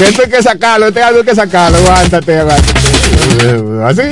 [0.00, 2.80] esto hay que sacarlo, este hay que sacarlo, aguántate, aguántate.
[3.86, 4.02] Así.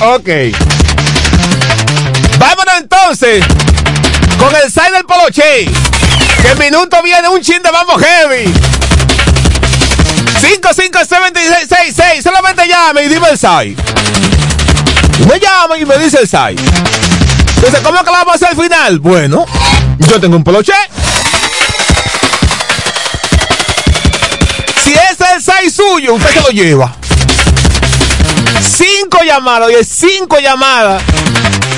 [0.00, 0.28] ok.
[2.38, 3.44] Vámonos entonces
[4.38, 5.64] con el side del Poloche.
[6.40, 8.54] Que el minuto viene un chin de vamos heavy.
[10.40, 12.22] 557666.
[12.22, 13.74] Solamente llame y dime el side.
[15.28, 17.11] me llama y me dice el side.
[17.64, 18.98] Entonces, ¿cómo que la hacer al final?
[18.98, 19.46] Bueno,
[20.00, 20.72] yo tengo un Poloche.
[24.84, 26.92] Si ese es el side suyo, usted se lo lleva.
[28.60, 31.04] Cinco llamadas, oye, cinco llamadas.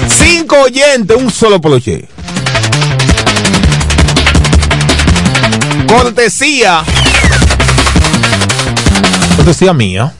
[0.08, 2.08] Cinco oyentes, un solo Poloche.
[5.86, 6.82] Cortesía.
[9.36, 10.14] Cortesía mía.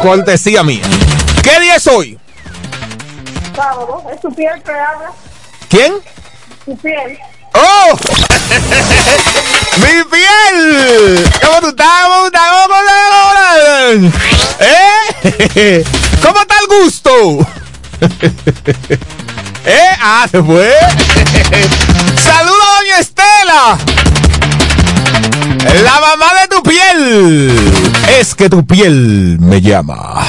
[0.00, 0.80] Cortesía mía.
[1.42, 2.18] ¿Qué día es hoy?
[3.54, 4.04] Sábado.
[4.12, 5.12] Es tu piel que habla.
[5.68, 5.94] ¿Quién?
[6.64, 7.18] Tu piel.
[7.54, 7.96] ¡Oh!
[9.76, 11.24] ¡Mi piel!
[11.44, 12.04] ¿Cómo tú estás?
[12.04, 12.48] ¿Cómo estás?
[12.50, 14.28] ¿Cómo estás?
[14.60, 15.84] ¿Eh?
[16.22, 17.10] ¿Cómo está el gusto?
[19.64, 19.90] ¿Eh?
[20.00, 20.72] Ah, se fue.
[22.22, 23.78] Saludos doña Estela.
[25.82, 27.50] La mamá de tu piel.
[28.18, 30.24] Es que tu piel me llama.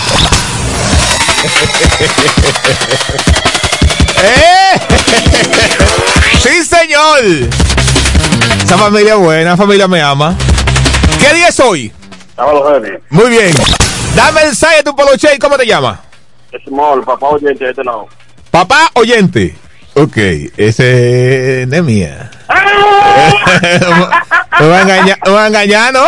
[4.23, 4.79] ¿Eh?
[6.39, 7.19] Sí, señor.
[8.63, 10.35] Esa familia es buena, familia me ama.
[11.19, 11.91] ¿Qué día es hoy?
[12.35, 13.51] Sábado Muy bien.
[14.15, 15.99] Dame el de tu poloche y cómo te llamas.
[16.51, 18.07] Es Small, papá oyente de este lado.
[18.51, 19.53] Papá oyente.
[19.95, 20.15] Ok,
[20.55, 22.31] ese es de mía.
[24.59, 26.05] me va a engañar, me va a engañar, ¿no?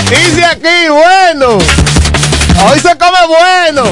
[0.09, 1.57] Dice aquí, bueno.
[2.63, 3.91] Hoy se come bueno.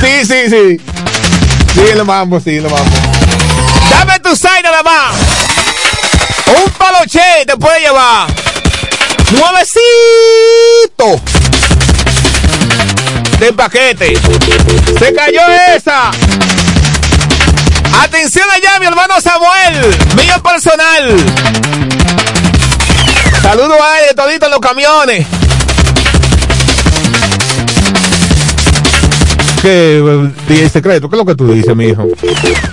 [0.00, 0.80] Sí, sí, sí.
[1.74, 2.92] Sí, lo vamos, sí, lo vamos.
[3.90, 5.14] Dame tu side nada más.
[6.46, 8.28] Un paloche te puede llevar.
[9.30, 11.20] Nuevecito.
[13.38, 14.18] De paquete.
[14.98, 15.40] Se cayó
[15.74, 16.10] esa.
[18.02, 19.96] Atención allá, mi hermano Samuel.
[20.16, 21.16] Mío personal.
[23.42, 25.26] Saludos a él, todito en los camiones.
[29.60, 30.30] ¿Qué?
[30.48, 31.08] ¿Dije secreto?
[31.08, 32.06] ¿Qué es lo que tú dices, mi hijo?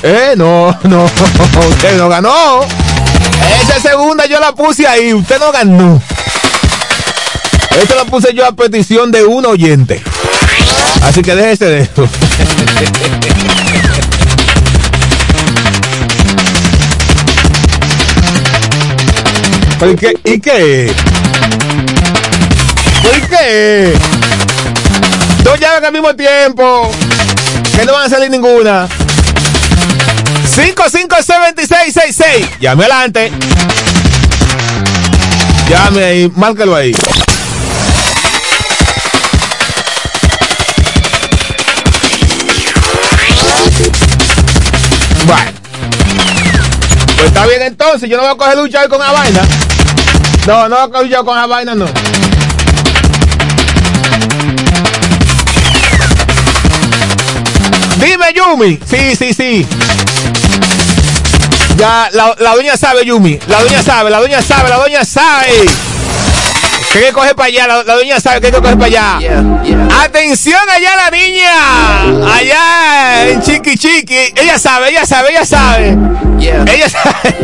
[0.04, 1.06] Eh, no, no.
[1.70, 2.62] Usted no ganó.
[3.64, 5.14] Esa segunda yo la puse ahí.
[5.14, 6.02] Usted no ganó.
[7.82, 10.02] Esta la puse yo a petición de un oyente.
[11.04, 12.08] Así que déjese de esto.
[19.84, 20.14] ¿Y qué?
[20.24, 20.94] ¿Y qué?
[25.44, 26.92] Dos llaves al mismo tiempo.
[27.76, 28.88] Que no van a salir ninguna.
[30.46, 32.60] 557666.
[32.60, 33.32] Llame adelante.
[35.68, 36.94] Llame ahí, márcalo ahí.
[45.26, 45.52] Bueno.
[47.16, 49.42] Pues está bien entonces, yo no voy a coger lucha hoy con la vaina.
[50.48, 51.86] No, no coger con la vaina, no.
[57.98, 58.80] Dime, Yumi.
[58.86, 59.68] Sí, sí, sí.
[61.78, 63.40] Ya, la, la doña sabe, Yumi.
[63.48, 65.66] La doña sabe, la doña sabe, la doña sabe.
[66.92, 67.68] ¿Qué hay que coger para allá?
[67.68, 69.20] La, doña sabe que hay que coger para allá.
[70.04, 72.34] Atención allá la niña.
[72.36, 74.34] Allá en Chiqui Chiqui.
[74.36, 75.96] Ella sabe, ella sabe, ella sabe.
[76.40, 77.36] Ella sabe.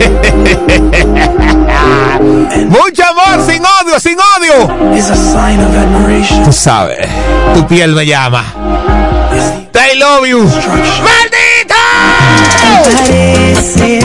[2.77, 4.67] Mucho amor, sin odio, sin odio.
[6.45, 7.07] Tú sabes,
[7.53, 8.43] tu piel me llama.
[9.89, 10.43] I love you.
[10.43, 11.75] ¡Maldito!
[12.83, 13.99] Parece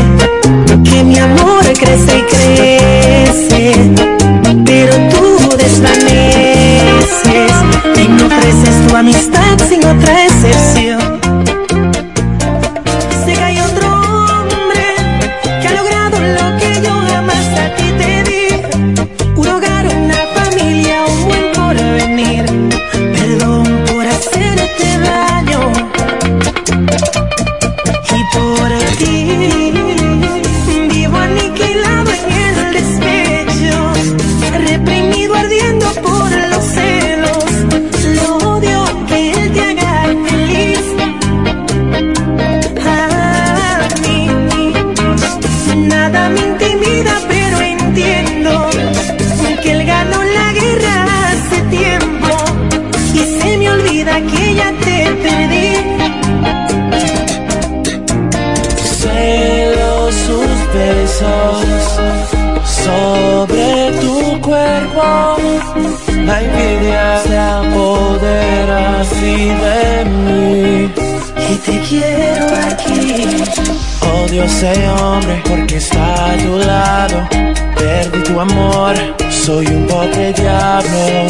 [0.85, 3.91] que mi amor crece y crece,
[4.65, 6.73] pero tú desvaneces
[7.97, 11.12] y no ofreces tu amistad sin otra excepción.
[74.43, 77.29] Odio ese hombre porque está a tu lado.
[77.77, 78.95] Perdí tu amor,
[79.31, 81.29] soy un pobre diablo.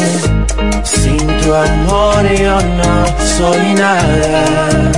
[0.83, 3.05] Sin tu amor yo no
[3.37, 4.91] soy nada.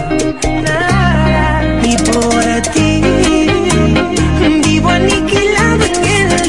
[0.63, 1.63] Nada.
[1.83, 3.01] Y por ti
[4.63, 6.41] vivo aniquilado en el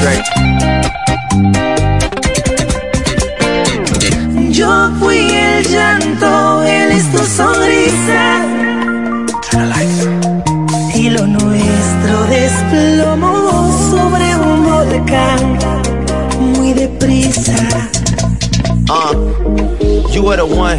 [0.00, 0.30] Drake.
[4.50, 8.46] Yo fui el llanto, él es tu sonrisa.
[10.94, 15.58] Y lo nuestro desplomó sobre un volcán
[16.38, 17.90] muy deprisa.
[18.88, 19.14] Uh,
[20.12, 20.78] you were the one,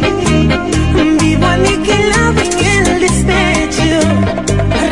[1.91, 3.99] Vivo aniquilado en el despecho,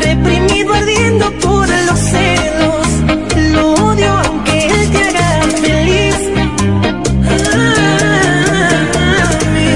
[0.03, 2.87] reprimido ardiendo por los celos.
[3.53, 6.15] Lo odio aunque él te haga feliz.
[9.05, 9.71] A mí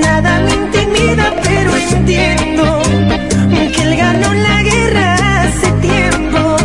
[0.00, 2.82] nada me intimida, pero entiendo
[3.74, 6.56] que él ganó la guerra hace tiempo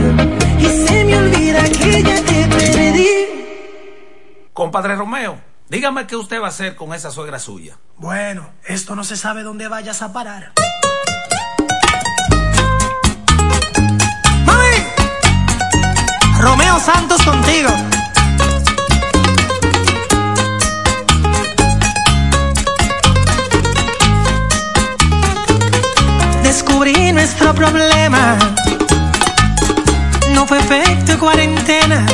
[0.59, 3.09] y se me olvida que ya te perdí.
[4.53, 5.39] Compadre Romeo,
[5.69, 7.77] dígame qué usted va a hacer con esa suegra suya.
[7.99, 10.53] Bueno, esto no se sabe dónde vayas a parar.
[14.45, 14.77] ¡Mami!
[16.39, 17.69] Romeo Santos contigo.
[26.41, 28.37] Descubrí nuestro problema.
[30.33, 32.05] No fue efecto cuarentena.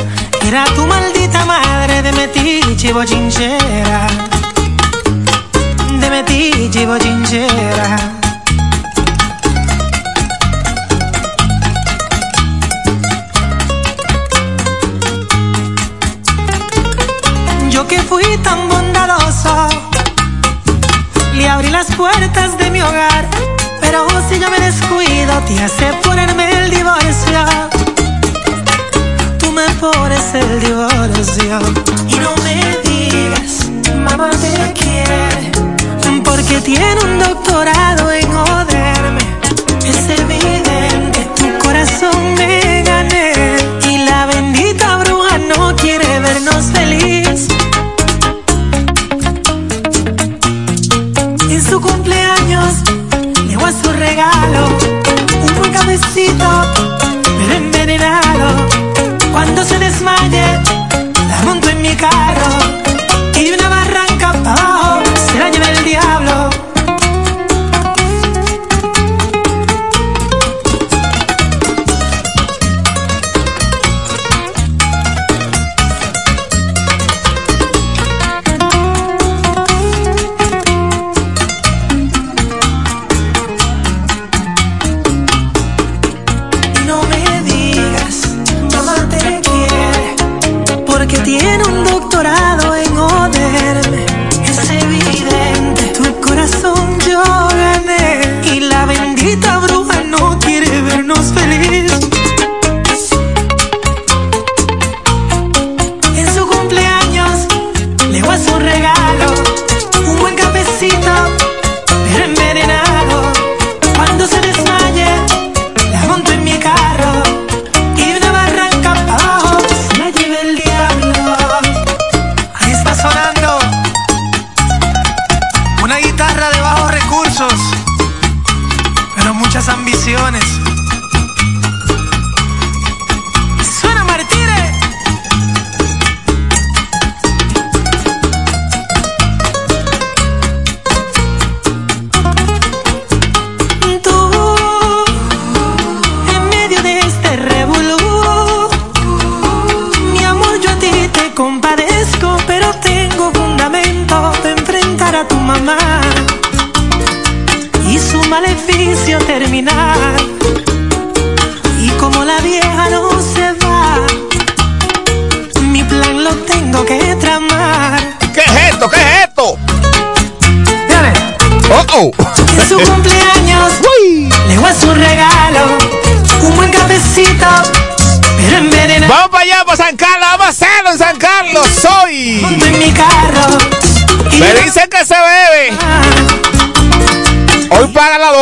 [0.44, 4.08] Era tu maldita madre de metiche bochinchera
[6.76, 8.25] metiche y bochinchera.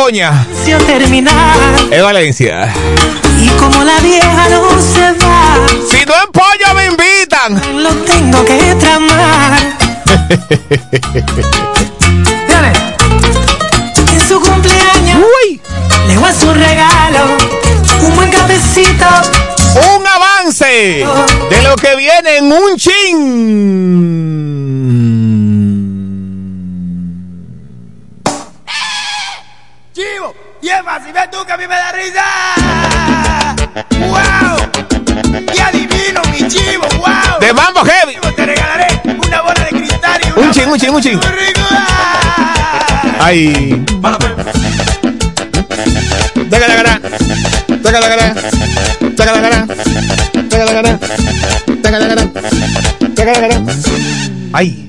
[0.05, 0.45] Doña.
[0.85, 1.57] terminar.
[1.89, 2.71] Es Valencia.
[3.41, 5.57] Y como la vieja no se va,
[5.89, 7.59] Si no en pollo me invitan.
[7.83, 9.57] lo tengo que tramar.
[12.47, 12.71] Dale.
[14.13, 15.59] En su cumpleaños Uy.
[16.07, 17.25] le voy a su regalo,
[18.01, 19.07] un buen cafecito.
[19.97, 21.03] Un avance
[21.49, 24.24] de lo que viene en un chin.
[29.95, 32.25] Chivo, y es fácil, ves tú que a mí me da risa.
[33.91, 34.57] ¡Wow!
[35.55, 37.39] Y adivino, mi chivo, wow.
[37.39, 38.15] De Mambo Heavy.
[38.15, 38.87] Chivo, te regalaré
[39.25, 41.17] una bola de cristal y una Un chin, un chin, un chin.
[41.17, 41.61] muy rico.
[43.21, 43.85] Ay.
[46.49, 46.99] Taca la cara.
[47.81, 48.35] Taca la cara.
[49.15, 49.67] Taca la cara.
[50.49, 50.99] Taca la cara.
[51.81, 52.27] Taca la cara.
[53.15, 53.61] Taca la cara.
[54.51, 54.84] Ay.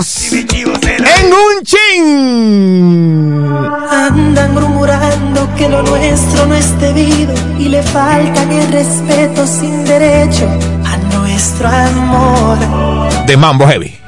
[0.00, 3.44] En un chin.
[3.90, 10.48] Andan murmurando que lo nuestro no es debido y le faltan el respeto sin derecho
[10.86, 12.58] a nuestro amor.
[13.26, 13.98] De Mambo Heavy.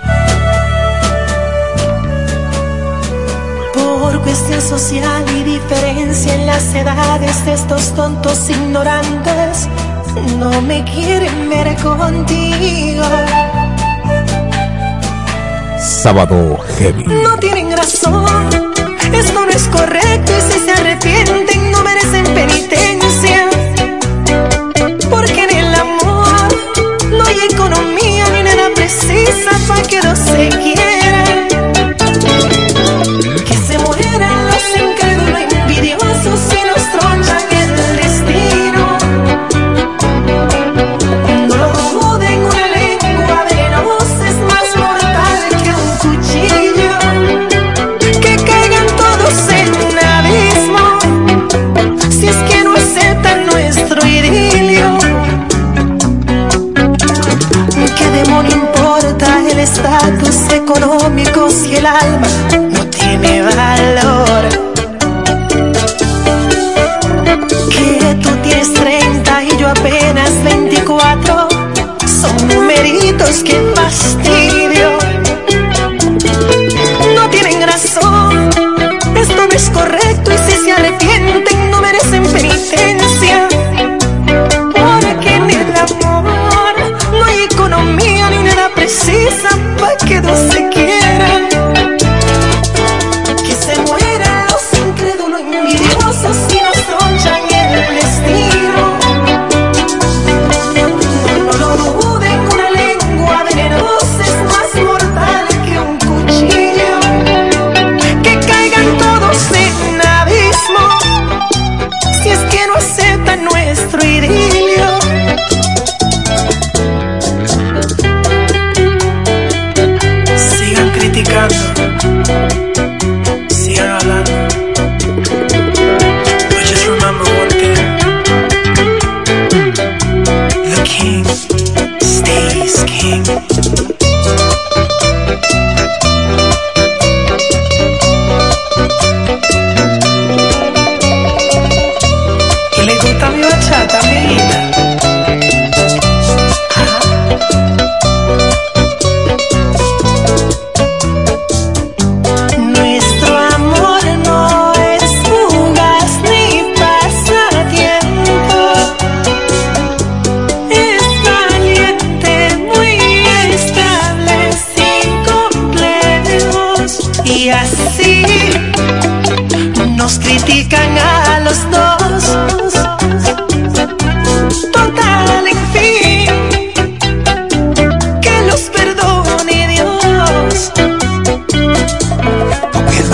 [3.75, 9.66] Por cuestión social y diferencia en las edades de estos tontos ignorantes,
[10.38, 13.02] no me quieren ver contigo.
[16.02, 17.04] Sábado Heavy.
[17.04, 18.49] No tienen razón,
[19.12, 23.50] esto no es correcto y si se arrepienten no merecen penitencia.
[25.11, 26.49] Porque en el amor
[27.11, 30.80] no hay economía ni nada precisa para que dos se quieran.
[59.62, 62.26] Estatus económico si el alma
[62.71, 64.49] no tiene valor?
[67.71, 71.49] Que tú tienes 30 y yo apenas 24
[72.07, 74.60] Son numeritos que fastidio
[90.11, 90.21] que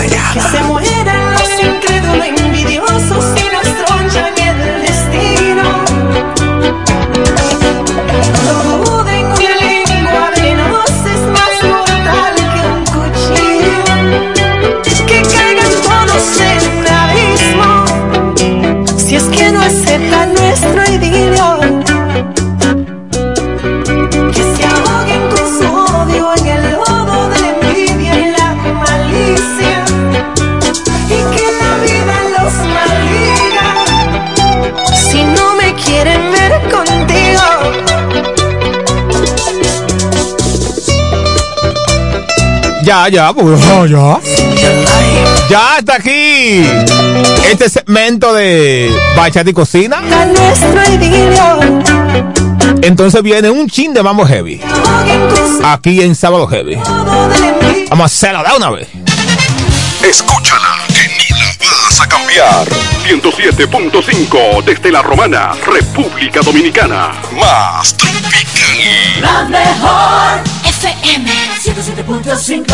[0.04, 1.35] Que se muera.
[42.86, 44.20] Ya, ya, pues, ya.
[45.50, 46.64] Ya está aquí
[47.50, 49.96] este segmento de Bachata y Cocina.
[52.82, 54.60] Entonces viene un chin de Mambo Heavy.
[55.64, 56.76] Aquí en Sábado Heavy.
[57.90, 58.86] Vamos a hacerla da una vez.
[60.08, 62.68] Escúchala, que ni la vas a cambiar.
[63.08, 67.10] 107.5 desde la Romana, República Dominicana.
[67.32, 69.20] Más tropical.
[69.20, 71.45] La mejor FM.
[72.06, 72.66] 97.5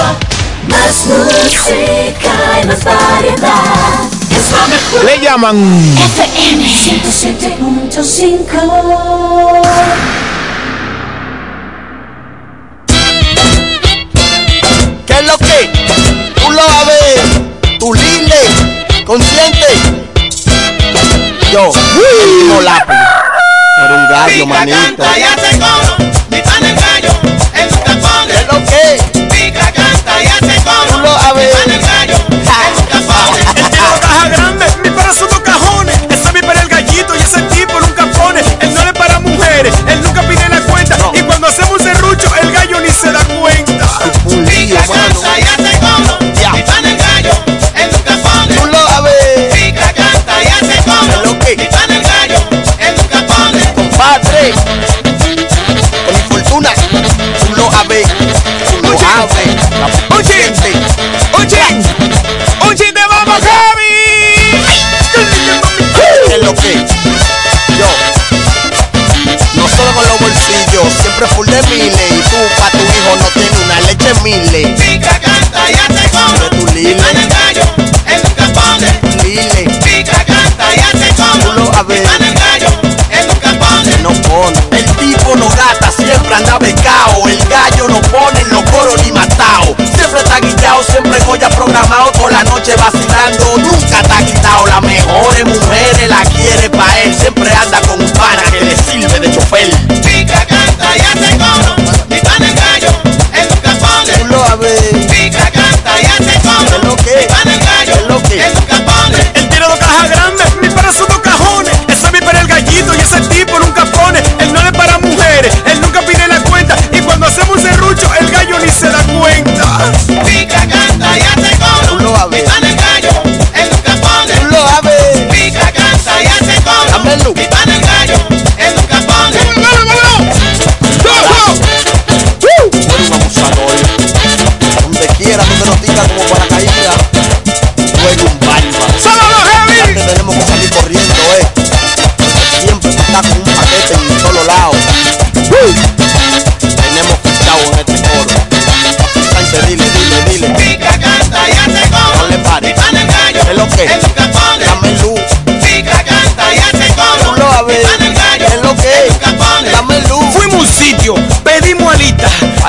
[0.68, 4.04] Más música y más variedad.
[4.30, 5.04] Es la mejor.
[5.04, 5.56] Le llaman
[5.96, 8.42] FM 107.5
[15.06, 15.70] ¿Qué lo que?
[19.06, 19.66] Consciente.
[21.52, 21.72] Yo,
[23.92, 24.46] un gallo,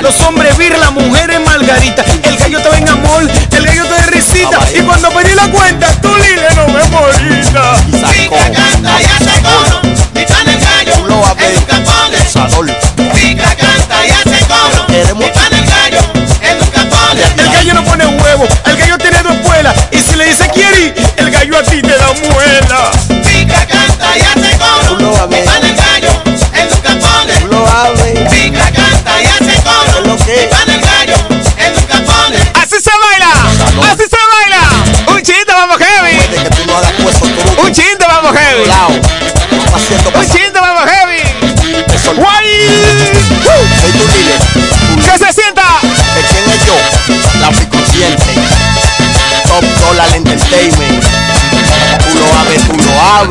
[0.04, 2.04] los hombres vir, las mujeres margarita.
[2.24, 4.60] El gallo te ven amor, el gallo te risita.
[4.76, 7.76] Y cuando pedí la cuenta, tú lile no me morita.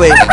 [0.09, 0.32] highway.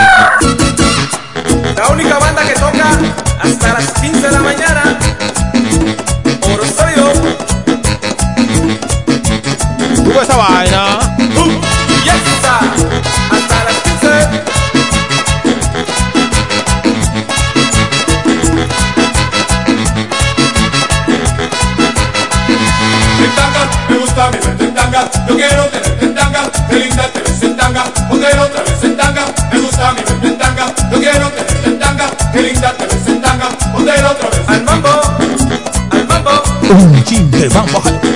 [37.10, 38.09] 解放！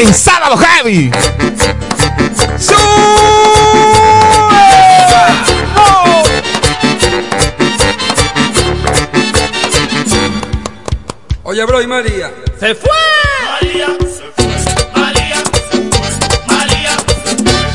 [0.00, 1.10] En sábado heavy.
[11.42, 12.32] Oye, bro, y María.
[12.58, 12.90] Se fue.
[13.44, 14.46] María se fue.
[14.98, 15.36] María
[15.68, 16.08] se fue.
[16.46, 16.96] María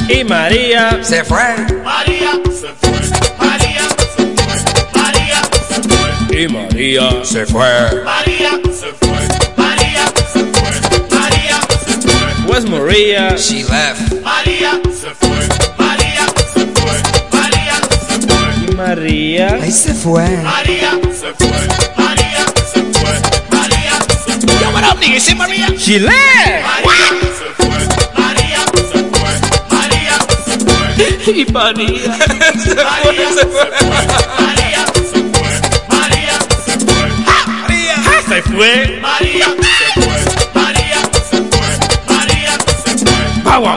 [0.09, 1.03] Y María.
[1.03, 1.43] Se fue.
[1.83, 2.89] María se fue.
[3.37, 4.99] María se fue.
[4.99, 6.41] María se fue.
[6.41, 7.23] Y María.
[7.23, 8.24] Se fue.
[12.55, 13.35] Where's Maria?
[13.37, 14.23] She left.
[14.23, 15.47] María se fue.
[15.77, 16.95] María se fue.
[17.33, 17.75] María
[18.07, 18.47] se fue.
[18.63, 19.47] Y María.
[19.61, 20.25] Ahí se fue.
[20.37, 21.51] María se fue.
[21.97, 23.11] María se fue.
[23.51, 24.55] María se fue.
[24.61, 25.19] Yo, what up, nigga?
[25.19, 25.67] See Maria?
[25.77, 26.15] She left.
[26.85, 27.75] María se fue.
[28.23, 29.33] María se fue.
[29.75, 30.15] María
[30.45, 31.33] se fue.
[31.33, 32.07] Y María.
[32.07, 32.85] María se fue.
[33.05, 33.65] María se fue.
[34.39, 34.85] María
[36.65, 38.23] se fue.
[38.29, 38.99] Se fue.
[39.01, 39.54] María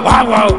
[0.08, 0.50] guau, guau.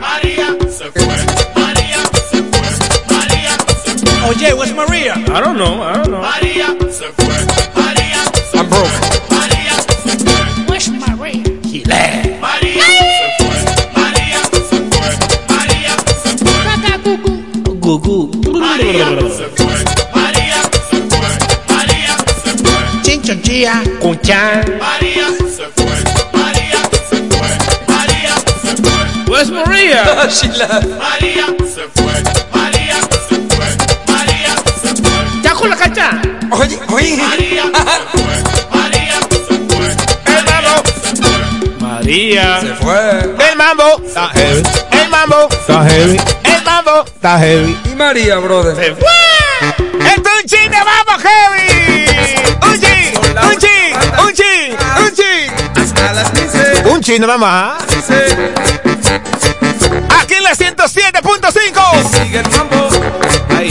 [0.00, 1.16] María se fue.
[1.54, 2.68] María se fue.
[3.14, 3.52] María
[3.84, 4.28] se fue.
[4.28, 5.14] Oye, where's Maria?
[5.14, 6.20] I don't know, I don't know.
[6.20, 7.36] María se fue.
[7.74, 8.90] María se I'm broke.
[9.30, 9.74] María
[10.04, 10.40] se fue.
[10.68, 11.42] Where's Maria?
[11.64, 12.40] She left.
[12.40, 12.84] María
[13.18, 13.56] se fue.
[14.00, 15.08] María se fue.
[15.54, 17.74] María se fue.
[17.84, 18.18] Gugu.
[18.58, 19.06] María
[19.38, 19.74] se fue.
[20.14, 21.28] María se fue.
[21.74, 23.02] María se fue.
[23.02, 23.74] Chinchonchilla.
[24.00, 24.78] Kuchan.
[24.80, 25.45] María se fue.
[30.58, 30.86] left.
[30.98, 32.12] María se fue.
[32.52, 33.68] María se fue.
[34.12, 35.42] María se fue.
[35.42, 36.20] ¿Ya con la cacha?
[36.50, 37.16] Oye, oye.
[37.16, 38.34] María se fue.
[38.70, 39.88] María se fue.
[40.36, 40.82] El mambo.
[41.80, 42.60] María.
[42.60, 43.22] Se fue.
[43.40, 44.02] El mambo.
[44.04, 44.62] Está heavy.
[44.90, 45.48] El mambo.
[45.50, 46.20] Está heavy.
[46.44, 47.04] El mambo.
[47.04, 47.78] Está heavy.
[47.84, 48.76] Y María, brother.
[48.76, 49.06] Se fue.
[50.06, 52.26] Esto es un chiste, vamos heavy.
[52.62, 55.52] Un chin, un chin, un chin, un chin.
[55.82, 56.88] Hasta las 15.
[56.88, 57.82] Un chin nada más.
[61.66, 62.24] Aquí en la 107.5.
[62.24, 62.88] Sigue el mambo.
[63.56, 63.70] Ahí.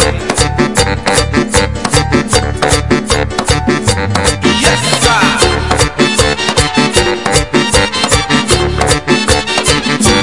[4.60, 4.80] Yes,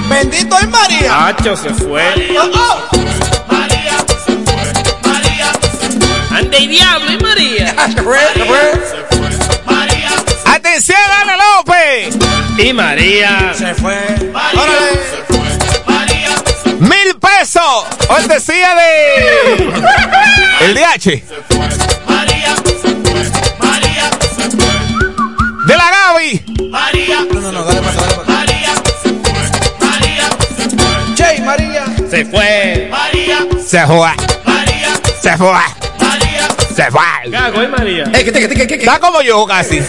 [0.09, 1.27] Bendito es María.
[1.29, 2.03] Hacho se fue.
[3.49, 4.65] María se fue.
[5.03, 6.39] María se fue.
[6.39, 7.75] Ande y diablo y María.
[7.95, 8.19] Se fue.
[8.35, 8.73] Se fue.
[8.73, 9.29] Se fue.
[9.65, 10.11] María
[10.45, 12.19] se Atención, Ana López.
[12.59, 13.55] Y María.
[13.57, 13.99] Se fue.
[14.33, 14.63] María
[15.11, 15.22] se fue.
[17.55, 18.07] María se fue.
[18.07, 18.07] Pesos.
[18.07, 18.89] Cortesía de.
[20.61, 21.23] El DH.
[22.07, 23.25] María se fue.
[23.59, 24.75] María se fue.
[25.67, 26.45] De la Gaby.
[26.71, 28.29] María No, no, no, dale para dale para.
[28.29, 29.33] María se fue.
[29.81, 31.15] María se fue.
[31.15, 31.85] Che, María.
[32.11, 32.89] Se fue.
[32.91, 34.11] María Se fue.
[34.45, 35.49] María Se fue.
[35.99, 37.31] María Se fue.
[37.31, 38.05] Cago y María.
[38.15, 38.75] Eh, ¿qué, qué, qué, qué, qué?
[38.77, 39.81] Está como yo casi.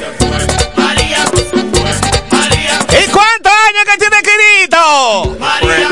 [0.76, 1.92] María se fue.
[2.32, 5.38] María ¿Y cuántos años que tiene Quirito?
[5.40, 5.83] María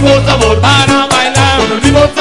[0.00, 1.58] Con el mismo sabor para bailar.
[1.58, 2.17] Con el mismo sabor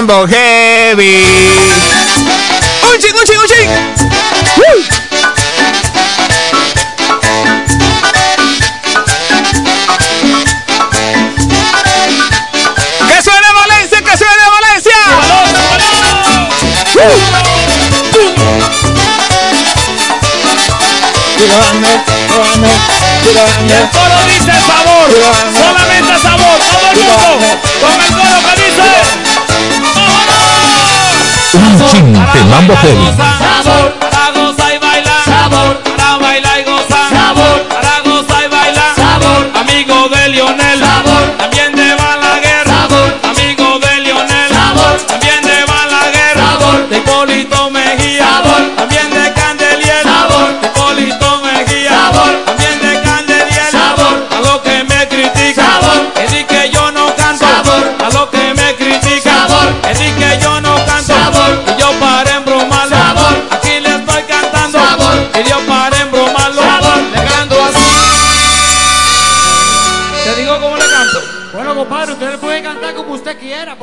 [0.00, 1.24] mambo heavy.
[2.86, 3.68] Un ching, un ching, un ching.
[4.56, 4.98] Woo.
[23.28, 25.10] Y el coro dice sabor,
[25.52, 27.57] solamente sabor, todo el mundo,
[31.90, 33.87] chin de mambo.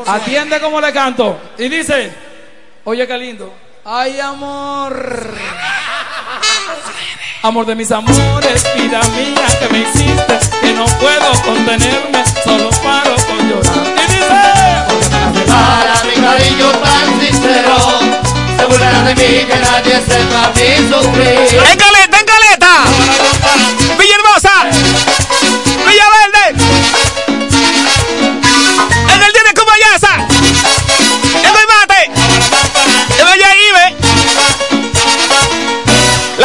[0.08, 1.39] Atiende cómo le canto.
[1.58, 2.12] Y dice,
[2.84, 3.54] oye qué lindo.
[3.84, 5.34] Ay, amor.
[7.41, 13.15] Amor de mis amores, vida mía que me hiciste, que no puedo contenerme, solo paro
[13.28, 13.86] con llorar.
[13.98, 17.76] Y dice, Para mi cariño tan sincero,
[18.58, 21.62] se burlará de mí que nadie sepa mi sufrir.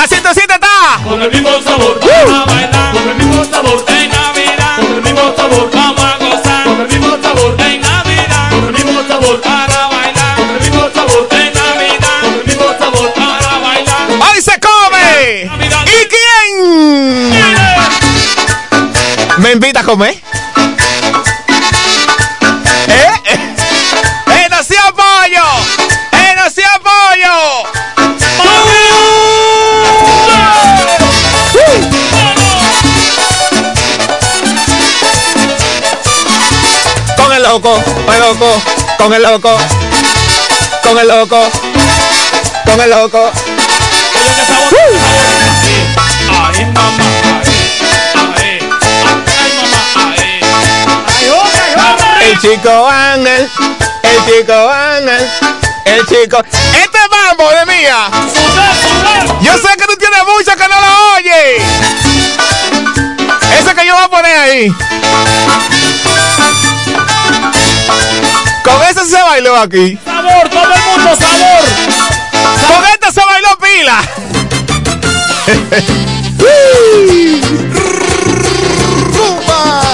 [0.00, 0.98] ¡La 107 está!
[1.04, 5.02] con el mismo sabor, vamos a bailar, con el mismo sabor, en Navidad, con el
[5.02, 9.40] mismo sabor, vamos a gozar, con el mismo sabor, en Navidad, con el mismo sabor,
[9.42, 14.08] para bailar, con el mismo sabor, en Navidad, con el mismo sabor, para bailar.
[14.32, 15.50] ¡Hoy se come!
[15.84, 17.42] ¿Y quién?
[19.36, 20.30] ¿Me invita a comer?
[37.52, 37.82] Loco,
[38.12, 38.62] el loco,
[38.96, 39.58] con el loco,
[40.84, 41.50] con el loco,
[42.64, 43.32] con el loco.
[52.20, 53.50] El chico Ángel,
[54.04, 55.30] el chico Ángel,
[55.86, 56.38] el chico.
[56.38, 58.10] Este es mambo de mía.
[59.40, 61.62] Yo sé que tú tienes mucho que no lo oyes.
[63.58, 64.72] Ese que yo voy a poner ahí.
[69.06, 69.98] Se bailó aquí.
[70.04, 71.64] Sabor, todo el mundo, sabor.
[72.68, 74.02] Con este se bailó pila.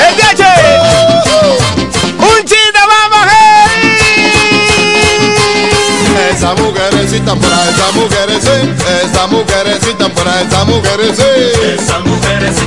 [0.00, 0.44] ¡El DH!
[2.18, 3.26] ¡Un chiste, vamos,
[6.30, 11.82] Esa mujerecita por ahí, esa mujerecita, esa mujerecita por ahí, esa mujerecita.
[11.82, 12.65] Esa mujerecita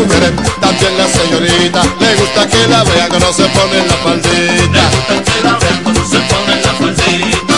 [0.00, 4.82] mujeres, también la señorita, le gusta que la vean cuando se pone la faldita.
[5.24, 7.54] Que la vean cuando se pone la faldita.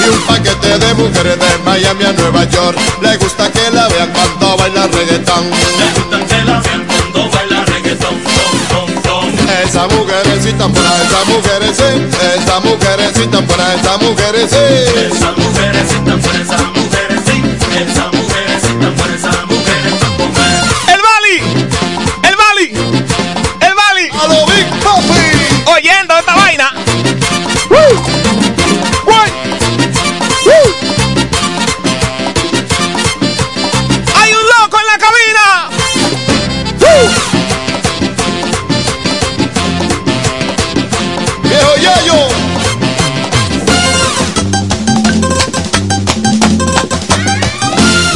[0.00, 4.12] Y un paquete de mujeres de Miami a Nueva York, le gusta que la vean
[4.12, 5.50] cuando baila reggaetón.
[5.78, 9.24] Le gusta que la vean cuando baila reggaetón, tom, tom, tom.
[9.64, 11.98] Esa ahí, esa mujerecita,
[12.36, 12.60] esa
[14.54, 16.25] ahí, esa mujerecita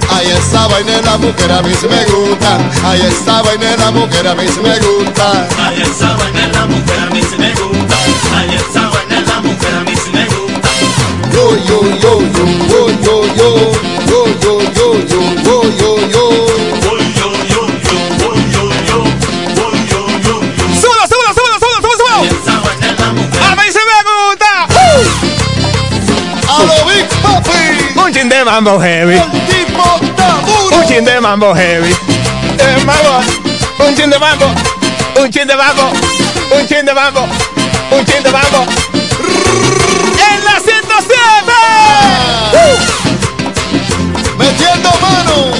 [0.09, 2.57] Ay, esa vaina de la mujer a mí sí me gusta.
[2.85, 5.47] Ay, esa vaina de la mujer a mí sí me gusta.
[5.65, 7.95] Ay, esa vaina de la mujer a mí sí me gusta.
[8.35, 10.69] Ay, esa vaina de la mujer a mí sí me gusta.
[11.33, 13.90] Yo, yo, yo, yo, yo, yo, yo.
[28.51, 29.17] Mambo heavy.
[29.47, 29.83] tipo.
[30.75, 31.95] Un chin de mambo heavy.
[32.57, 33.23] De mambo.
[33.79, 34.45] Un chin de mambo.
[35.15, 35.83] Un chin de mambo.
[36.57, 37.21] Un chin de mambo.
[37.91, 38.65] Un chin de mambo.
[40.31, 41.53] En la 107.
[44.37, 45.51] Metiendo mano.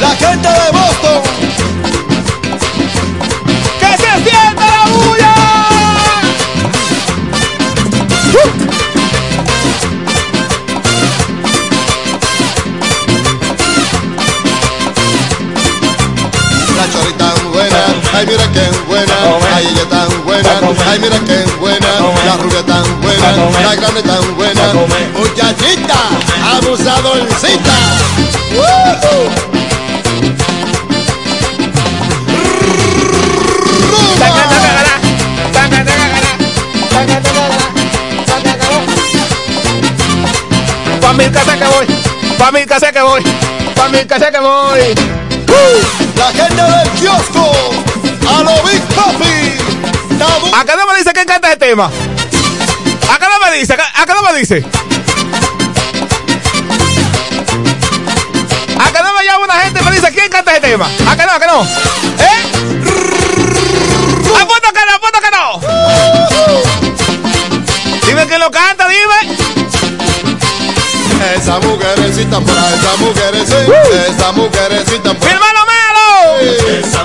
[0.00, 1.37] La gente de Boston.
[18.18, 19.14] Ay mira qué buena,
[19.54, 20.50] ay ella tan buena,
[20.90, 21.86] ay mira qué buena,
[22.26, 24.72] la rubia tan buena, la grande tan buena,
[25.16, 25.94] muchachita,
[26.56, 27.70] abusadorcita.
[28.56, 29.30] ¡Woo!
[41.00, 41.86] Pa' mi casa que voy.
[42.36, 43.22] Pa' mi casa que voy.
[43.76, 44.94] Pa' mi casa que voy.
[46.16, 47.52] La gente del kiosco,
[48.28, 49.58] a lo Big Papi.
[50.54, 51.90] Acá no me dice quién canta ese tema.
[53.12, 54.64] Acá no me dice, acá, acá no me dice.
[58.78, 60.88] Acá no me llama una gente y me dice quién canta ese tema.
[61.08, 61.62] Acá no, acá no.
[61.62, 62.42] ¿Eh?
[64.40, 65.60] Apunta que no, apunta que no.
[68.06, 69.36] Dime quién lo canta, dime.
[71.34, 73.72] Esa mujercita por ahí, esa mujercita,
[74.08, 76.08] esa mujercita por ¡Mi hermano Melo!
[76.78, 77.04] Esa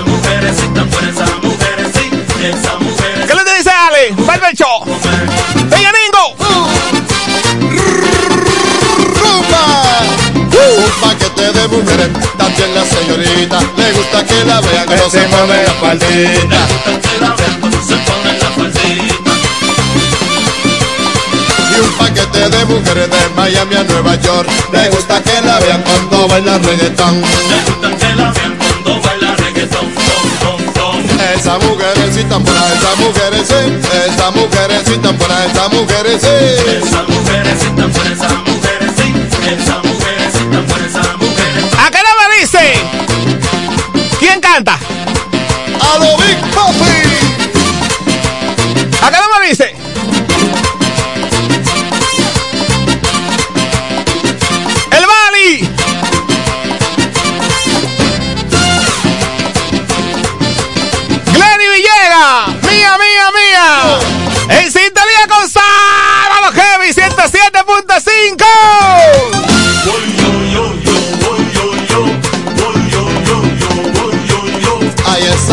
[11.74, 16.46] mujeres, también la señorita, le gusta que la vean cuando se pone la faldita.
[16.50, 16.84] La.
[21.70, 25.82] Y un paquete de mujeres de Miami a Nueva York, le gusta que la vean
[25.82, 27.20] cuando baila reggaetón.
[27.20, 29.86] Le gusta que la vean cuando baila reggaetón.
[30.74, 31.00] Tom.
[31.34, 36.28] Esa mujerecita por esa mujerecita, esa mujerecita por esa mujerecita.
[36.78, 40.93] Esa mujerecita por esa mujerecita, esa mujerecita por esa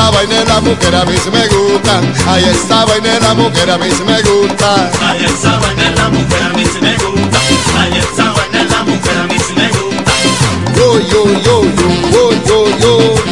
[0.02, 2.02] Esa vaina la mujer a mí sí me gusta.
[2.28, 4.90] Ay, esa vaina la mujer a mí sí me gusta.
[5.00, 7.40] Ay, esa vaina la mujer a mí sí me gusta.
[7.80, 10.12] Ay, esa vaina la mujer a mí sí me gusta.
[10.76, 13.31] Yo, yo, yo, yo, yo, yo, yo,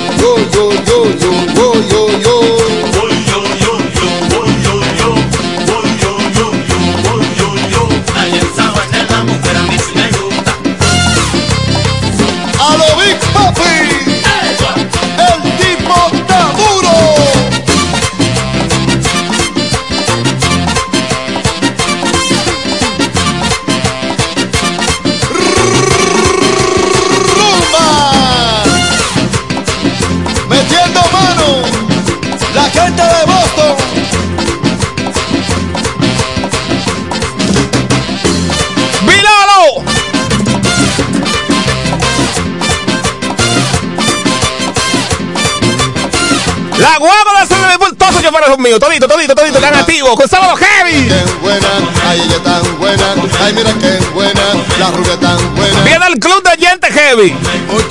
[48.30, 51.08] choferes son míos, todito, todito, todito, están activos, con sábado heavy.
[51.08, 51.68] Qué buena,
[52.08, 54.42] ay ella tan buena, ay mira qué buena,
[54.80, 55.82] la rubia tan buena.
[55.82, 57.36] Viene el club de oyentes heavy.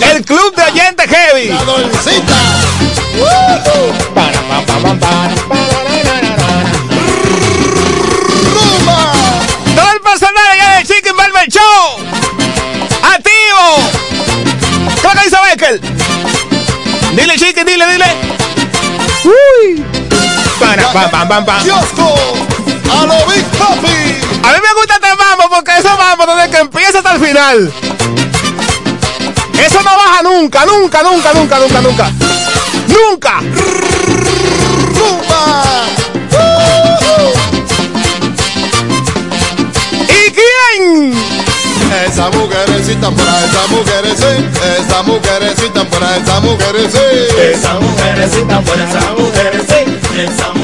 [0.00, 1.48] El club de oyentes heavy.
[1.48, 2.34] La dolcita.
[8.54, 9.12] Rumba.
[9.74, 11.98] Todo el personal allá de Chicken Barber Show.
[13.02, 13.97] Activo.
[20.92, 21.62] Para, pam, pam, pam, pam.
[21.62, 22.14] Kiosco.
[22.90, 24.20] A lo Big Papi.
[24.42, 27.72] A mí me gusta este mambo porque eso mambo desde que empieza hasta el final.
[29.58, 32.10] Eso no baja nunca, nunca, nunca, nunca, nunca, nunca.
[32.88, 33.40] Nunca.
[34.94, 35.84] Rumba.
[40.08, 41.14] ¿Y quién?
[42.06, 44.44] Esa mujercita por ahí, esa mujeres sí,
[44.80, 46.98] esa mujercita por ahí, esa mujeres sí.
[47.40, 50.20] Esa mujercita por esa mujer sí.
[50.20, 50.57] Esa mujercita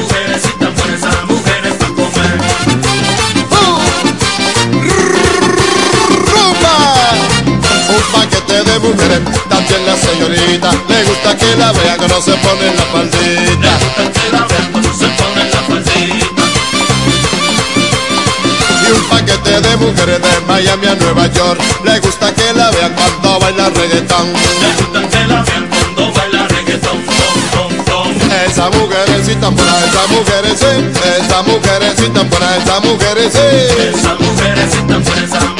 [8.75, 12.07] de mujeres, también la señorita, le gusta que la vean que
[14.31, 16.43] la vean cuando se pone la faldita.
[18.83, 22.93] Y un paquete de mujeres de Miami a Nueva York, le gusta que la vean
[22.93, 24.33] cuando baila reggaetón.
[24.33, 27.05] Le gusta que la vean cuando baila reggaetón.
[27.05, 28.11] Tom, tom, tom.
[28.45, 33.39] Esa mujerecita buena, esa mujerecita, esa mujerecita buena, esa mujerecita.
[33.39, 35.54] Esa mujerecita buena, esa mujerecita.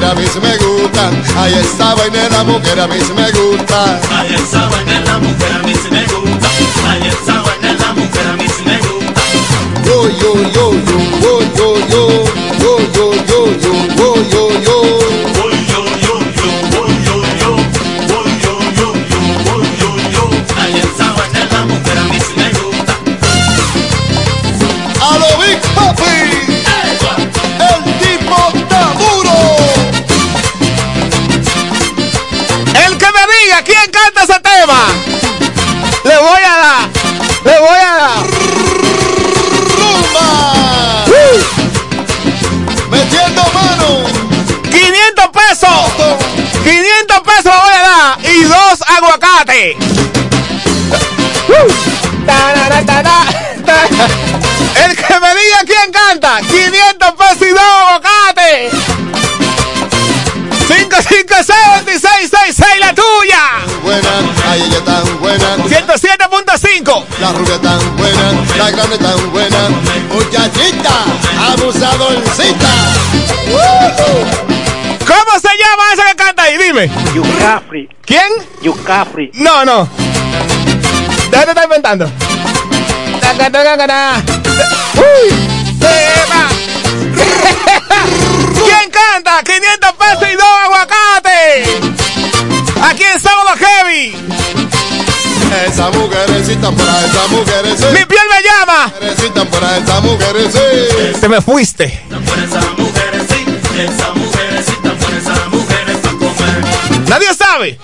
[0.00, 1.10] Mujer a mí sí me gusta.
[1.36, 4.00] Ay, esa vaina de la mujer a mí sí me gusta.
[4.10, 5.74] Ay, esa vaina de la mujer a mí
[49.60, 49.76] El
[54.96, 58.72] que me diga quién canta, 500 pesos y dos aguacates.
[60.66, 62.30] 556
[62.80, 63.60] la tuya.
[63.82, 64.08] Buena,
[64.48, 65.56] ay, ella tan buena.
[65.58, 67.04] 107.5.
[67.20, 69.68] La rubia tan buena, la grande tan buena.
[70.10, 71.04] Muchachita,
[71.52, 72.70] abusadorcita.
[73.52, 74.49] ¿Cómo se
[76.70, 76.86] Dime.
[77.12, 77.88] Yucafri.
[78.06, 78.30] ¿Quién?
[78.62, 79.32] Yucafri.
[79.34, 79.88] No, no.
[81.28, 82.08] Déjate estar inventando.
[84.94, 85.34] Uy.
[88.54, 89.42] ¿Quién canta?
[89.42, 91.68] 500 pesos y dos aguacates.
[92.84, 94.14] Aquí en Sábado Heavy.
[95.66, 97.86] Esa mujerecita por ahí, esa mujeres sí.
[97.98, 98.92] Mi piel me llama.
[98.94, 101.18] Mujerecita por esa mujeres sí.
[101.20, 102.00] Te me fuiste.
[107.10, 107.76] Nadie sabe.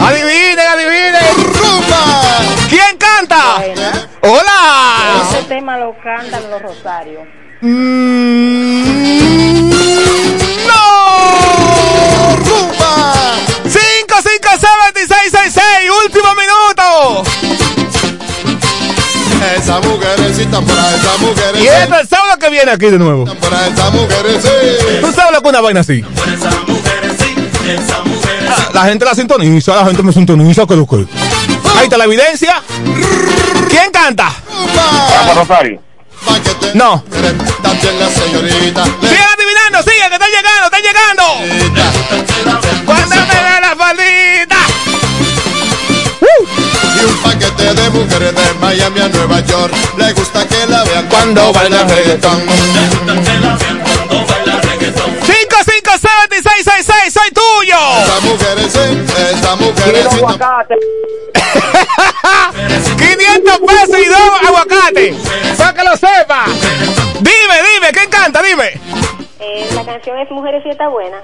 [0.00, 1.34] Adivinen, adivinen.
[2.68, 3.56] ¿Quién canta?
[4.20, 5.24] Hola.
[5.28, 7.24] Ese tema lo cantan los Rosarios.
[7.60, 7.74] ¡No!
[12.36, 13.14] ¡Rumba!
[13.64, 17.24] 557-666, último minuto.
[19.56, 22.98] Esa mujerecita por ahí, esa mujeres Y este es el sábado que viene aquí de
[22.98, 23.24] nuevo.
[23.24, 24.48] Por ahí, esa mujeres sí.
[25.00, 26.04] ¿Tú sabes lo que es una vaina así?
[26.04, 27.03] Ah,
[28.72, 31.06] La gente la sintoniza, la gente me sintoniza, que lo que.
[31.76, 32.62] Ahí está la evidencia.
[33.68, 34.32] ¿Quién canta?
[34.48, 35.80] Vamos, Rosario.
[36.74, 37.04] No.
[37.08, 37.28] Sigan
[39.34, 41.24] adivinando, sigan, que están llegando, están llegando.
[42.84, 44.56] Cuando me ve la faldita.
[46.96, 49.74] Y un paquete de mujeres de Miami a Nueva York.
[49.96, 52.42] Le gusta que la vean cuando baila reggaetón.
[55.62, 57.78] 557-666, soy tuyo.
[58.02, 58.78] Esa mujeres sí,
[59.32, 60.18] esa mujeres sí.
[62.96, 65.16] 500 pesos y dos aguacates.
[65.56, 66.44] Para que lo sepa.
[67.20, 68.42] Dime, dime, ¿quién canta?
[68.42, 68.80] Dime.
[69.40, 71.18] Eh, la canción es Mujeres y está buena.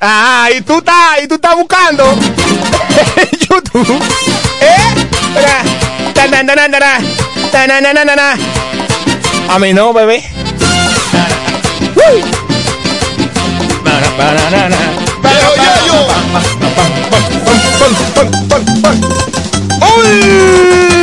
[0.00, 2.04] ah, y tú estás, y tú estás buscando
[3.16, 4.02] en YouTube.
[4.60, 4.94] ¿Eh?
[9.48, 10.22] A mí no, bebé.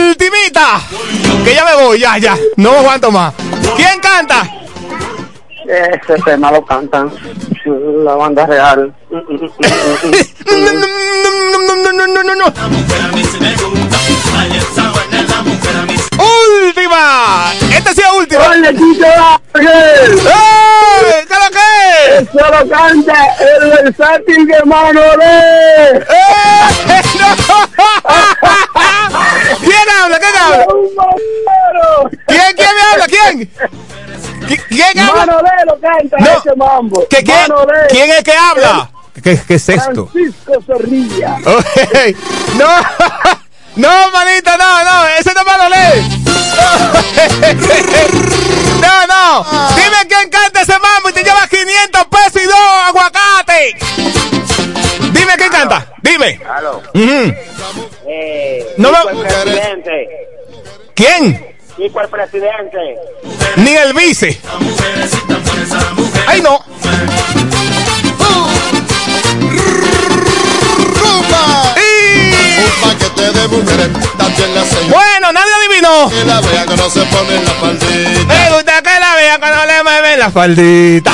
[0.10, 0.82] Ultimita.
[1.44, 2.38] Que ya me voy, ya, ya.
[2.58, 3.34] No me aguanto más.
[3.76, 4.50] ¿Quién canta?
[5.68, 7.12] Ese tema lo cantan
[8.04, 8.94] la banda real.
[10.46, 12.46] No, no, no, no, no, no.
[16.96, 17.78] Última.
[17.78, 18.43] Esta última.
[19.56, 20.16] ¡Eh!
[21.28, 21.66] ¿Qué es lo que
[22.10, 22.22] es?
[22.22, 25.98] Eso lo canta el versátil de Manolé.
[25.98, 26.04] ¡Eh!
[27.20, 27.36] ¡No!
[29.60, 30.20] ¿Quién habla?
[30.20, 30.66] ¿Quién habla?
[32.28, 33.06] ¿Quién, quién me habla?
[33.08, 33.52] ¿Quién?
[34.48, 34.48] ¿Quién?
[34.48, 35.26] ¿Qui- ¿Quién habla?
[35.26, 36.38] Manolero canta No.
[36.38, 37.08] ese mambo.
[37.10, 37.88] ¿Que quién, Manolero.
[37.89, 38.89] ¿Quién es que habla?
[39.24, 40.08] ¿Qué, qué es esto?
[40.08, 41.38] Francisco Zorrilla.
[41.46, 42.16] Ok.
[42.56, 42.68] No,
[43.76, 46.04] no, manito, no, no, ese no es Manolé.
[48.82, 49.44] No, no.
[49.76, 52.56] Dime quién canta ese mambo y te lleva 500 pesos y dos
[52.88, 53.76] aguacate.
[55.12, 55.86] Dime quién canta.
[56.02, 56.40] Dime.
[56.50, 56.82] Aló.
[58.08, 60.10] Eh, No me- presidente.
[60.94, 61.56] ¿Quién?
[61.78, 62.78] El presidente.
[63.58, 64.40] Ni el vice.
[66.28, 66.64] Ay, no.
[74.90, 76.10] Bueno, nadie adivinó.
[76.10, 78.34] Que la vea que no se pone en la faldita.
[78.34, 81.14] Me gusta que la vea cuando le mueven la faldita.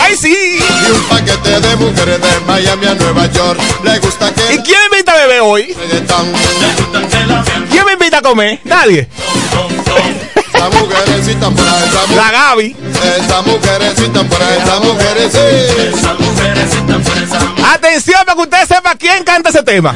[0.00, 0.58] ¡Ay, sí!
[0.58, 3.60] Y un paquete de mujeres de Miami a Nueva York.
[3.82, 5.76] Le gusta que ¿Y quién me invita a beber hoy?
[7.70, 8.60] ¿Quién me invita a comer?
[8.64, 9.08] Nadie.
[10.54, 12.76] Esa mujerecita por esa La Gaby.
[13.20, 16.16] Esa mujerecita por ahí, esa mujerecita.
[17.74, 19.94] Atención para que usted sepa quién canta ese tema.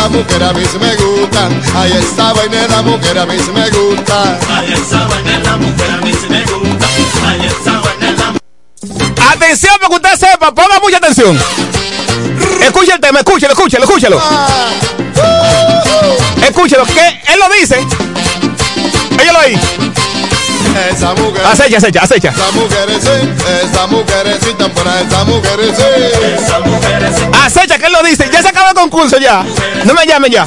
[0.00, 1.48] La mujer a mí sí me gusta.
[1.74, 4.38] Ay, esa vaina la mujer a mí sí me gusta.
[4.48, 6.86] Ay, esa vaina la mujer a mí sí me gusta.
[7.28, 11.38] Ay, esa vaina la Atención para que usted sepa, ponga mucha atención.
[12.62, 14.22] Escuche el tema, escúchelo, escúchelo, escúchelo.
[16.48, 17.86] Escúchelo, que él lo dice.
[19.18, 19.89] Óyelo ahí.
[20.90, 21.44] Esa mujer.
[21.44, 22.28] Acecha, acecha, acecha.
[22.30, 26.42] Esa mujer sí, esa mujerecita por ahí, esa mujer sí.
[26.44, 27.22] Esa mujer sí.
[27.42, 28.28] Acecha, que él lo dice.
[28.32, 29.44] Ya se acabó el concurso ya.
[29.84, 30.46] No me llamen ya.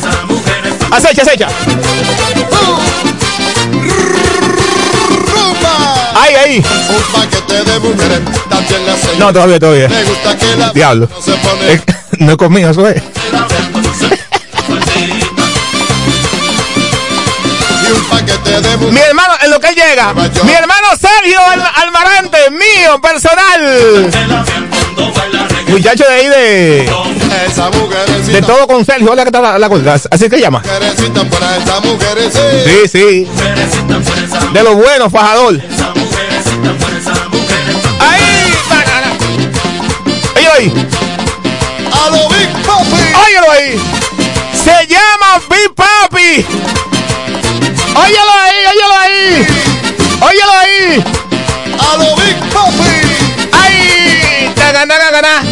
[0.92, 1.48] Acecha, acecha.
[6.16, 6.58] Ahí, ahí.
[6.90, 8.20] Un paquete de mujeres,
[8.50, 9.20] también la señora.
[9.20, 9.90] No, todavía, todavía.
[9.90, 11.10] Me gusta que la Diablo.
[11.10, 11.74] no se pone.
[11.74, 11.82] Eh,
[12.20, 13.02] no es conmigo, eso es.
[17.82, 18.33] Y un paquete
[18.92, 20.14] Mi hermano, en lo que él llega.
[20.44, 24.12] Mi hermano Sergio Al- Almarante, mío, personal.
[25.68, 26.86] Muchacho de ahí de.
[28.32, 29.70] De todo con Sergio, hola que está la, la.
[30.12, 30.62] Así que llama.
[30.64, 30.70] Ahí,
[32.66, 33.28] Sí, sí.
[34.54, 35.60] De lo bueno, fajador.
[38.00, 38.54] Ahí,
[40.58, 40.74] ahí.
[41.92, 43.14] A lo Big Papi.
[43.26, 43.80] Óyelo ahí.
[44.64, 46.46] Se llama Big Papi.
[47.96, 49.48] Óyelo ahí, óyelo ahí.
[50.22, 51.04] Óyelo ahí.
[51.80, 52.94] A lo Big Papi.
[53.52, 54.52] ¡Ay!
[54.56, 55.44] ¡Taca, taca, taca!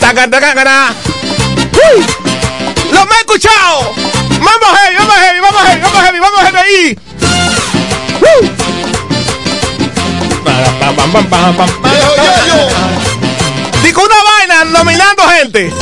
[0.00, 0.94] ¡Taca, taca, taca!
[1.72, 2.06] ¡Uy!
[2.92, 3.92] ¡Lo me he escuchado!
[4.40, 6.98] ¡Vamos heavy, vamos heavy, vamos heavy, vamos heavy, vamos heavy ahí!
[10.44, 11.90] Pam, pam, pam, pam, pam, pam.
[11.90, 12.68] Viejo Yayo.
[13.82, 15.72] Digo una vaina nominando gente.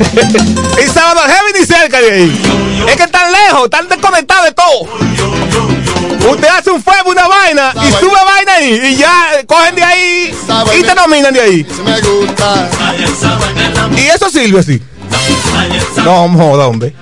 [0.82, 2.42] y sábado heavy ni cerca de ahí.
[2.88, 6.30] Es que están lejos, están desconectados de todo.
[6.30, 10.34] Usted hace un fuego, una vaina, y sube vaina ahí, y ya cogen de ahí
[10.78, 11.66] y te nominan de ahí.
[13.96, 14.82] Y eso sirve así.
[16.04, 16.94] No, joda, hombre.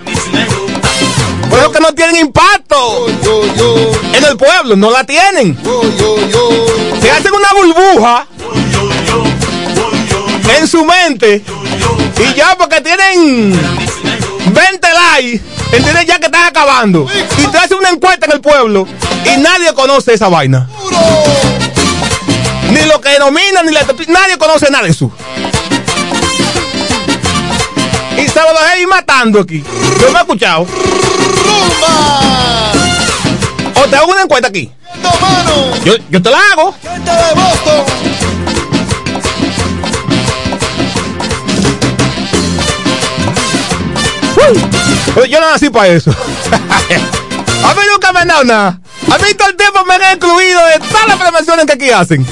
[1.49, 3.07] Por eso que no tienen impacto
[4.12, 5.57] en el pueblo, no la tienen.
[7.01, 8.26] Se hacen una burbuja
[10.57, 11.42] en su mente
[12.18, 15.40] y ya porque tienen 20 likes,
[15.72, 17.07] entiendes ya que están acabando.
[17.38, 18.86] Y te hacen una encuesta en el pueblo
[19.24, 20.68] y nadie conoce esa vaina.
[22.70, 25.11] Ni lo que denominan, ni la, nadie conoce nada de eso.
[28.16, 29.62] Y sábado ahí matando aquí.
[30.01, 30.66] Yo me he escuchado.
[31.44, 32.72] Rumba.
[33.76, 34.70] O te hago una encuesta aquí.
[35.84, 36.74] Yo, yo te la hago.
[45.14, 46.11] Pero yo no nací para eso.
[46.51, 48.80] a mí nunca me han dado nada.
[49.11, 52.26] A mí todo el tiempo me han incluido de todas las promociones que aquí hacen.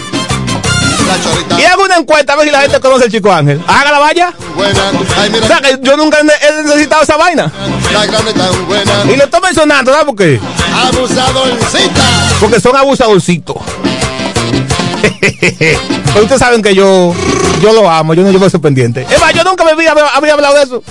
[1.58, 3.62] Y hago una encuesta a ver si la gente conoce el chico Ángel.
[3.66, 4.32] Hágala vaya.
[4.56, 7.50] O sea que yo nunca he necesitado esa vaina.
[9.08, 10.40] Y lo estoy mencionando, ¿sabes por qué?
[10.74, 12.02] Abusadorcita.
[12.40, 13.56] Porque son abusadorcitos.
[15.30, 17.14] Pero ustedes saben que yo,
[17.62, 19.06] yo lo amo, yo no llevo eso pendiente.
[19.08, 20.82] Es más, yo nunca me había, había hablado de eso.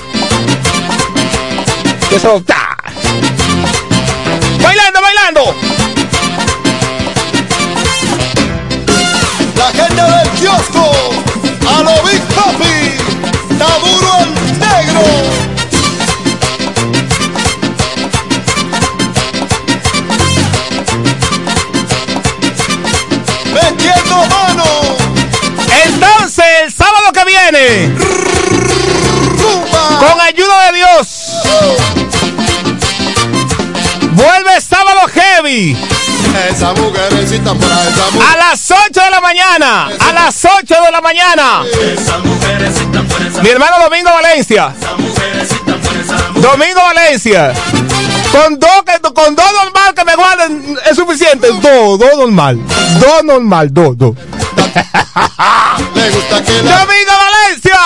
[2.16, 2.41] Que eso.
[2.45, 2.78] ¡ta!
[4.61, 5.55] Bailando, bailando.
[9.57, 10.91] La gente del kiosco,
[11.68, 12.95] a lo Big Papi,
[13.57, 15.03] Taburo el Negro.
[23.53, 24.70] Metiendo mano,
[25.86, 27.93] Entonces, el sábado que viene,
[29.99, 31.26] con ayuda de Dios,
[34.16, 35.78] vuelve sábado heavy.
[36.49, 38.30] esa mujercita por ahí, esa mujer.
[38.32, 39.89] A las 8 de la mañana.
[39.99, 41.63] A las 8 de la mañana.
[43.41, 44.74] Mi hermano Domingo Valencia.
[46.36, 47.53] Domingo Valencia.
[48.32, 51.47] Con dos, con dos normal que me guarden es suficiente.
[51.61, 52.59] Dos, dos normal.
[52.99, 54.16] Dos normal, dos, dos.
[55.95, 57.80] Le gusta que la Domingo Valencia.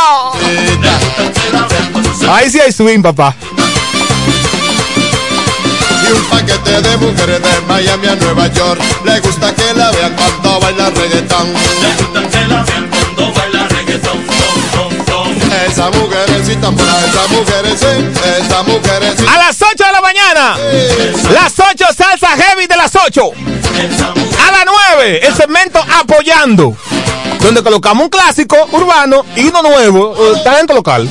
[2.33, 3.35] Ahí sí hay swing, papá.
[6.11, 8.81] Un paquete de mujeres de Miami a Nueva York.
[9.03, 11.53] Le gusta que la vean cuando baila reggaetón.
[11.81, 14.19] Le gusta que la vean cuando baila reggaetón.
[15.67, 19.33] Esa mujercita por ahí, esa mujercita, esa mujercita.
[19.33, 20.57] A las 8 de la mañana.
[21.33, 23.31] Las 8 salsa heavy de las 8.
[24.47, 24.65] A las
[24.97, 26.75] 9 el segmento apoyando.
[27.41, 31.09] Donde colocamos un clásico urbano y uno nuevo, eh, talento local.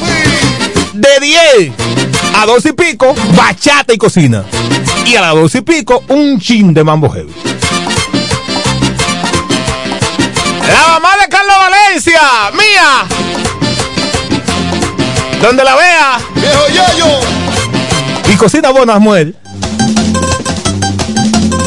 [0.93, 1.73] De 10
[2.39, 4.45] a 12 y pico, bachata y cocina.
[5.05, 7.32] Y a las 12 y pico, un chin de mambo heavy.
[10.68, 12.20] La mamá de Carlos Valencia,
[12.53, 13.09] mía.
[15.43, 16.20] Donde la vea.
[16.36, 17.07] Viejo Yayo.
[18.32, 19.34] Y cocina buena mujer.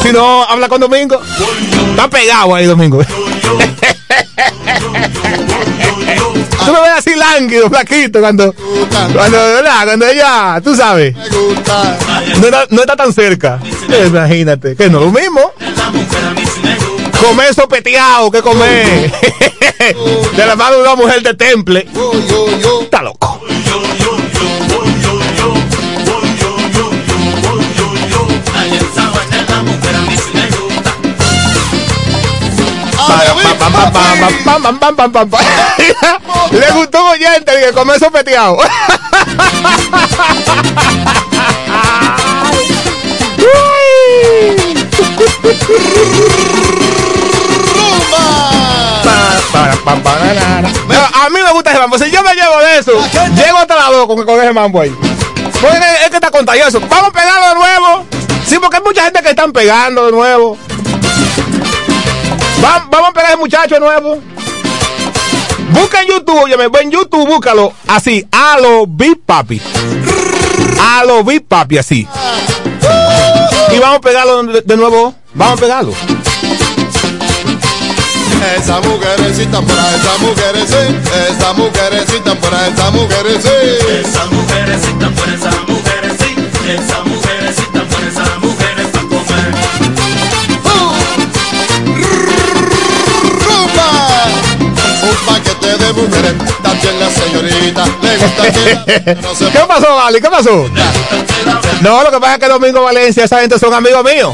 [0.01, 1.19] Si no, habla con Domingo.
[1.89, 3.03] Está pegado ahí, Domingo.
[6.65, 8.53] Tú lo ves así lánguido, flaquito, cuando,
[9.13, 9.83] cuando, ¿verdad?
[9.85, 13.59] Cuando ella, tú sabes, no está, no está tan cerca.
[14.07, 15.51] Imagínate, que no es lo mismo.
[17.19, 19.11] Comer sopeteado que comer
[20.35, 21.87] de la mano de una mujer de temple.
[22.81, 23.41] Está loco.
[36.51, 38.57] Le gustó un oyente que comió sopeteado.
[50.87, 51.97] Pero a mí me gusta ese mambo.
[51.97, 52.91] Si yo me llevo de eso,
[53.35, 54.95] llego hasta la dos con, con ese mambo ahí.
[55.59, 55.73] Pues
[56.03, 56.79] es que está contagioso.
[56.81, 58.05] Vamos a pegarlo de nuevo.
[58.45, 60.57] Sí, porque hay mucha gente que están pegando de nuevo.
[62.63, 64.19] Va- vamos a pegar a ese muchacho de nuevo.
[65.71, 69.61] Busca en YouTube, oye, en YouTube búscalo así, a lo Big Papi.
[70.79, 72.07] A lo Big Papi, así.
[73.71, 75.15] Y vamos a pegarlo de, de nuevo.
[75.33, 75.93] Vamos a pegarlo.
[78.57, 83.49] Esa mujercita por ahí, esa mujercita, esa mujercita por ahí, esa mujercita.
[84.01, 87.10] Esa mujercita por esa mujercita, esa mujercita
[96.01, 98.51] mujeres, también la señorita, le gusta
[99.03, 100.21] que no se ¿Qué pasó, Vale?
[100.21, 100.69] ¿Qué pasó?
[101.81, 104.33] No, lo que pasa es que Domingo Valencia, esa gente son amigos míos.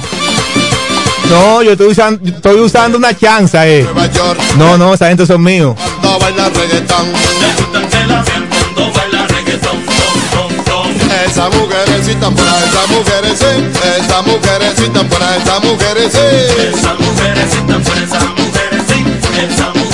[1.30, 3.84] No, yo estoy usando, yo estoy usando una chanza, eh.
[3.84, 5.76] Nueva York No, no, esa gente son míos.
[6.01, 7.05] cuando baila reggaetón.
[8.74, 9.78] Cuando baila reggaetón.
[11.26, 16.30] Esa mujercita por ahí, esa mujercita, esa mujercita por ahí, esa mujercita.
[16.30, 19.86] Esa mujercita por esa mujercita, esa mujercita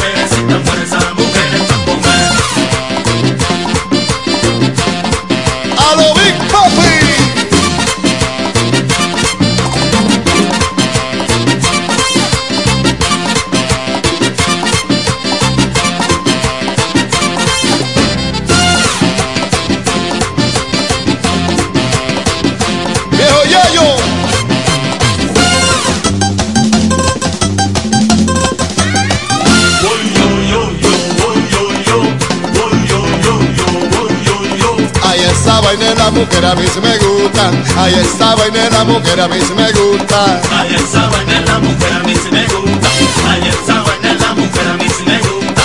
[36.14, 37.52] la mujer a mí sí me gusta.
[37.78, 40.42] Ay, esa vaina de la mujer a mí sí me gusta.
[40.52, 42.88] Ay, esa vaina de la mujer a mí sí me gusta.
[43.30, 45.64] Ay, esa vaina de la mujer a mí sí me gusta.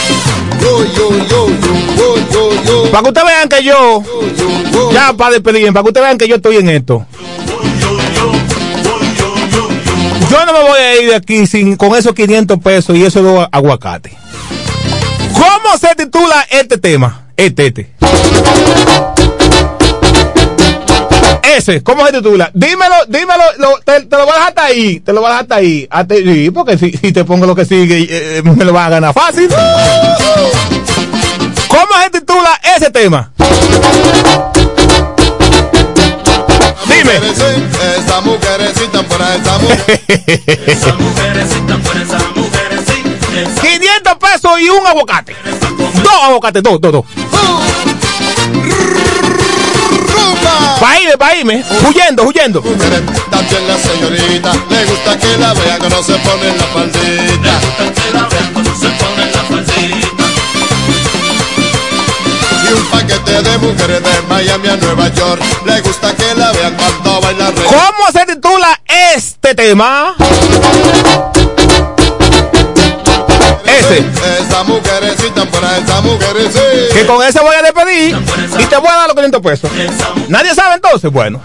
[0.60, 2.90] Yo, yo, yo, yo, yo, yo, yo.
[2.90, 4.02] Para que ustedes vean que yo,
[4.92, 7.06] ya para despedir, para que ustedes vean que yo estoy en esto.
[10.30, 13.22] Yo no me voy a ir de aquí sin, con esos 500 pesos y esos
[13.22, 14.12] dos aguacates.
[15.32, 17.26] ¿Cómo se titula este tema?
[17.36, 17.92] Este, este.
[21.56, 22.50] Ese, ¿cómo se titula?
[22.54, 25.30] Dímelo, dímelo, lo- te, te lo voy a dejar hasta ahí, te lo voy a
[25.32, 25.86] dejar hasta ahí.
[25.90, 28.90] Hasta- sí, porque si, si te pongo lo que sigue, eh, me lo van a
[28.90, 29.48] ganar fácil.
[31.68, 33.30] ¿Cómo se titula ese tema?
[36.86, 37.12] Dime.
[37.16, 40.00] Esa mujerecita por esa mujer.
[40.66, 40.96] Esa
[41.84, 43.60] por esa mujerecita.
[43.60, 45.36] 500 pesos y un aguacate.
[46.02, 47.04] Dos aguacates, dos, dos, dos.
[50.80, 51.64] Pa' irme, pa' irme.
[51.86, 52.60] Huyendo, huyendo.
[52.60, 57.60] También la señorita le gusta que la vean que no se pone la faldita.
[57.94, 60.24] Que la vean cuando se pone la faldita.
[62.64, 65.42] Y un paquete de mujeres de Miami a Nueva York.
[65.66, 67.52] Le gusta que la vean cuando baila.
[67.52, 70.14] ¿Cómo se titula este tema?
[73.64, 74.37] Ese.
[74.58, 76.60] Esa mujerecita por esa mujerecita.
[76.92, 78.18] Que con ese voy a despedir
[78.58, 79.70] y te voy a dar los 500 pesos.
[80.26, 81.12] ¿Nadie sabe entonces?
[81.12, 81.40] Bueno.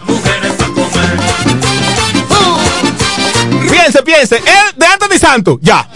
[3.69, 4.37] Piense, piense.
[4.37, 5.87] El de Anthony Santos, ya.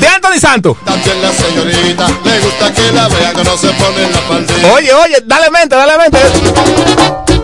[0.00, 0.76] De Anthony Santos.
[0.84, 4.72] También la señorita le gusta que la vean que no se pone la.
[4.72, 7.39] Oye, oye, dale mente, dale mente.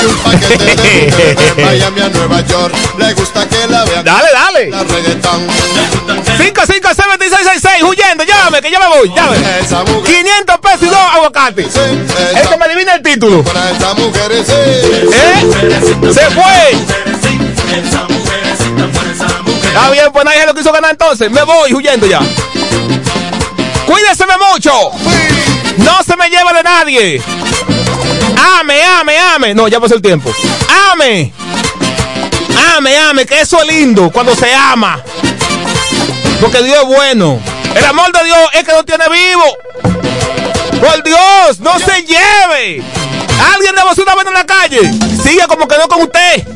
[0.00, 2.74] Y un paquete de mujeres de Miami a Nueva York.
[2.98, 4.04] Le gusta que la vean.
[4.04, 4.70] Dale, dale.
[4.70, 5.46] La reggaetón.
[6.38, 9.36] 55666, huyendo, llámame, que ya me voy, llame.
[10.04, 11.76] 500 pesos y dos aguacates.
[11.76, 13.40] El que me adivina el título.
[13.40, 14.42] Esa mujer ¿Eh?
[16.12, 16.72] Se fue.
[19.66, 21.30] Está bien, pues nadie lo quiso ganar entonces.
[21.30, 22.20] Me voy huyendo ya.
[23.86, 24.72] Cuídeseme mucho.
[25.78, 27.22] No se me lleva de nadie.
[28.38, 29.54] Ame, ame, ame.
[29.54, 30.32] No, ya pasó el tiempo.
[30.92, 31.32] Ame.
[32.76, 35.02] Ame, ame, que eso es lindo cuando se ama.
[36.40, 37.40] Porque Dios es bueno.
[37.74, 39.44] El amor de Dios es que lo tiene vivo.
[40.80, 42.82] Por Dios, no se lleve.
[43.54, 44.80] Alguien de vosotros una en la calle.
[45.22, 46.46] Sigue como quedó con usted.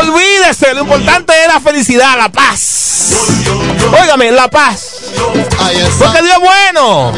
[0.00, 3.12] Olvídese, lo importante es la felicidad, la paz.
[4.00, 4.95] Óigame, la paz.
[5.98, 7.12] Porque Dios es bueno.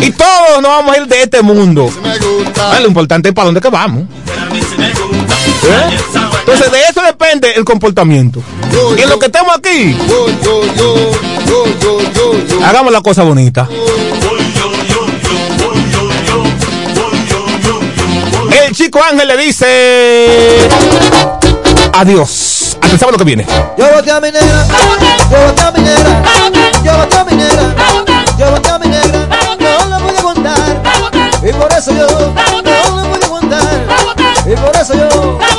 [0.00, 1.90] Y todos nos vamos a ir de este mundo.
[2.58, 4.04] Ah, Lo importante es para dónde que vamos.
[5.68, 5.98] ¿Eh?
[6.40, 8.42] Entonces de eso depende el comportamiento.
[8.96, 9.96] Y en lo que estemos aquí,
[12.64, 13.68] hagamos la cosa bonita.
[18.66, 20.68] El chico Ángel le dice
[21.92, 22.76] adiós.
[22.80, 23.46] Hasta el sábado que viene.
[23.78, 24.66] Yo a mi negra,
[25.30, 26.55] yo a mi
[31.76, 33.84] eso yo no la pude aguantar,
[34.46, 35.55] y por eso yo.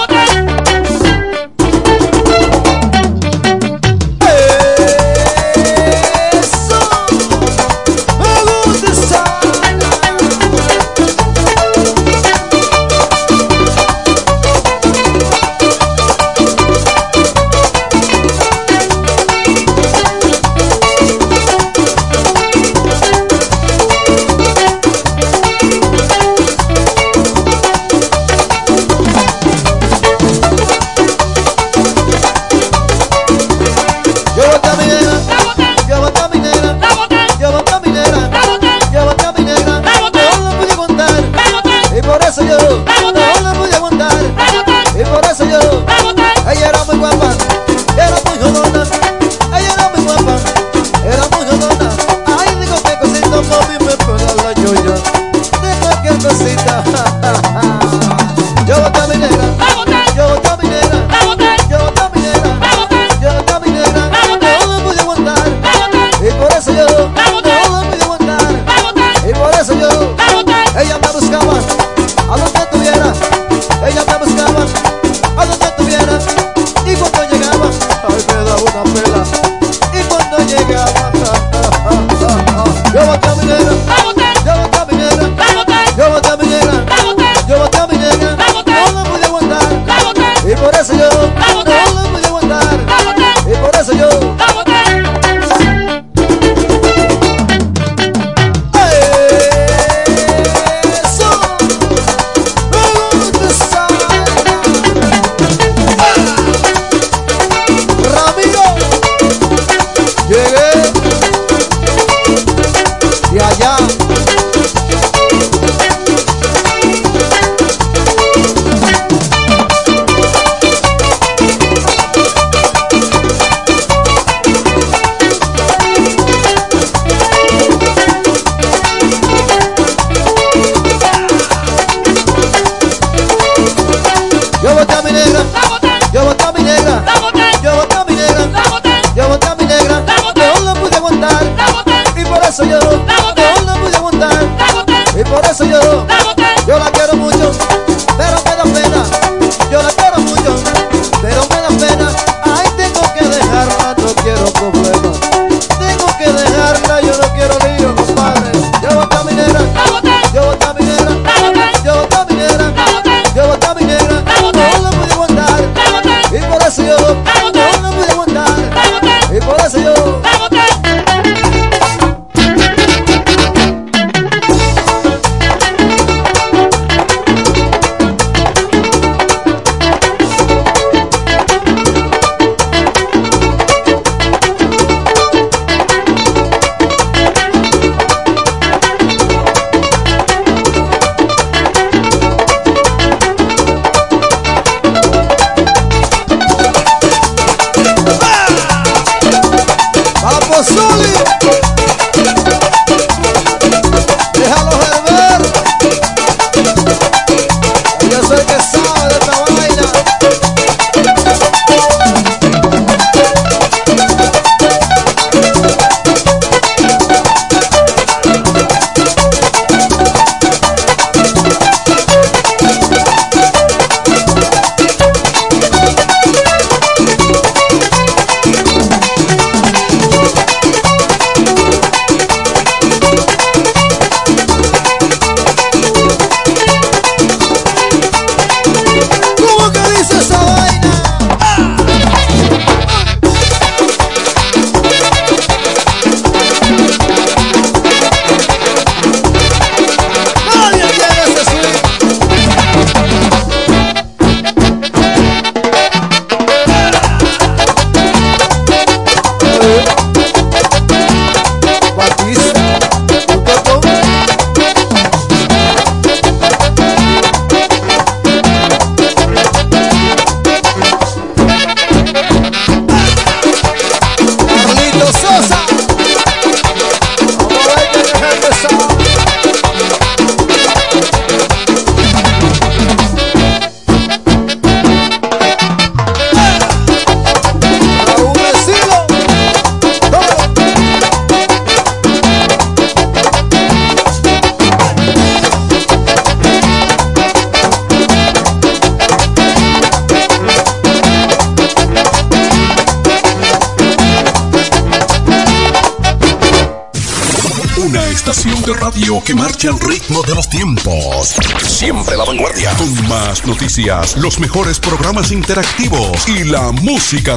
[313.45, 317.35] Noticias, los mejores programas interactivos y la música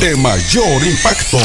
[0.00, 1.38] de mayor impacto.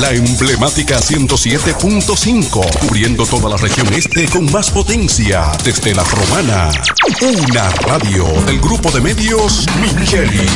[0.00, 6.70] La emblemática 107.5, cubriendo toda la región este con más potencia desde la romana.
[7.20, 10.46] Una radio del grupo de medios Micheli.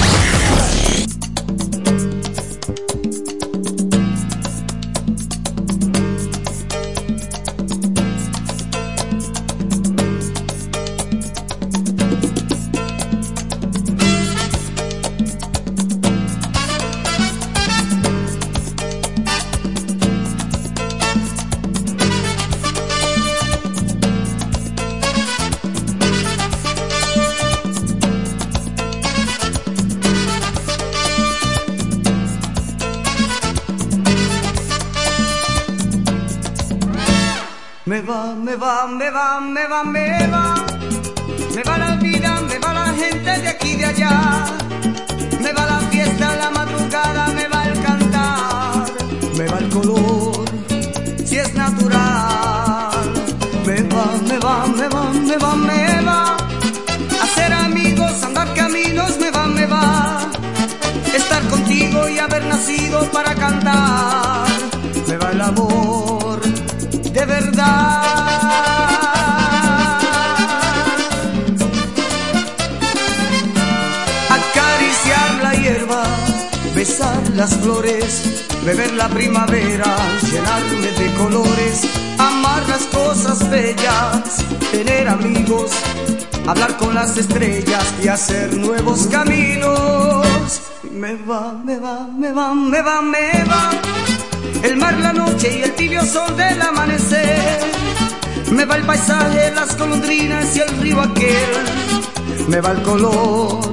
[102.60, 103.70] Me va el color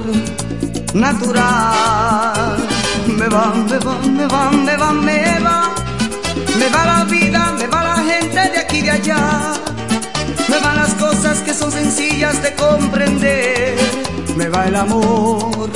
[0.94, 2.56] natural.
[3.18, 5.74] Me va, me va, me va, me va, me va.
[6.58, 9.52] Me va la vida, me va la gente de aquí y de allá.
[10.48, 13.76] Me van las cosas que son sencillas de comprender.
[14.36, 15.68] Me va el amor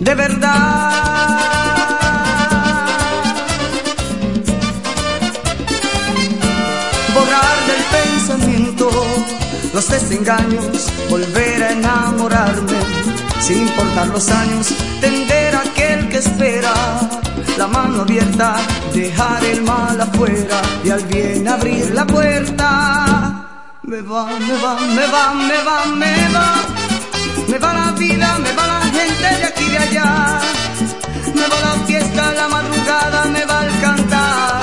[0.00, 0.90] de verdad.
[7.14, 9.33] borrar del pensamiento
[9.74, 12.78] los desengaños, volver a enamorarme,
[13.40, 14.68] sin importar los años,
[15.00, 16.72] tender a aquel que espera,
[17.58, 18.54] la mano abierta,
[18.94, 23.48] dejar el mal afuera y al bien abrir la puerta.
[23.82, 26.54] Me va, me va, me va, me va, me va,
[27.48, 30.40] me va la vida, me va la gente de aquí y de allá,
[31.34, 34.62] me va la fiesta, la madrugada, me va el cantar,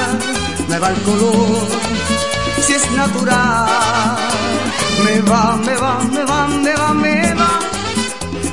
[0.70, 1.68] me va el color
[2.62, 4.71] si es natural.
[5.04, 7.60] Me va, me va, me va, me va, me va.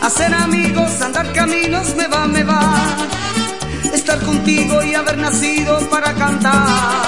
[0.03, 2.97] Hacer amigos, andar caminos, me va, me va.
[3.93, 7.07] Estar contigo y haber nacido para cantar.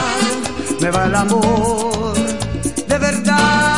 [0.80, 2.14] Me va el amor
[2.90, 3.69] de verdad.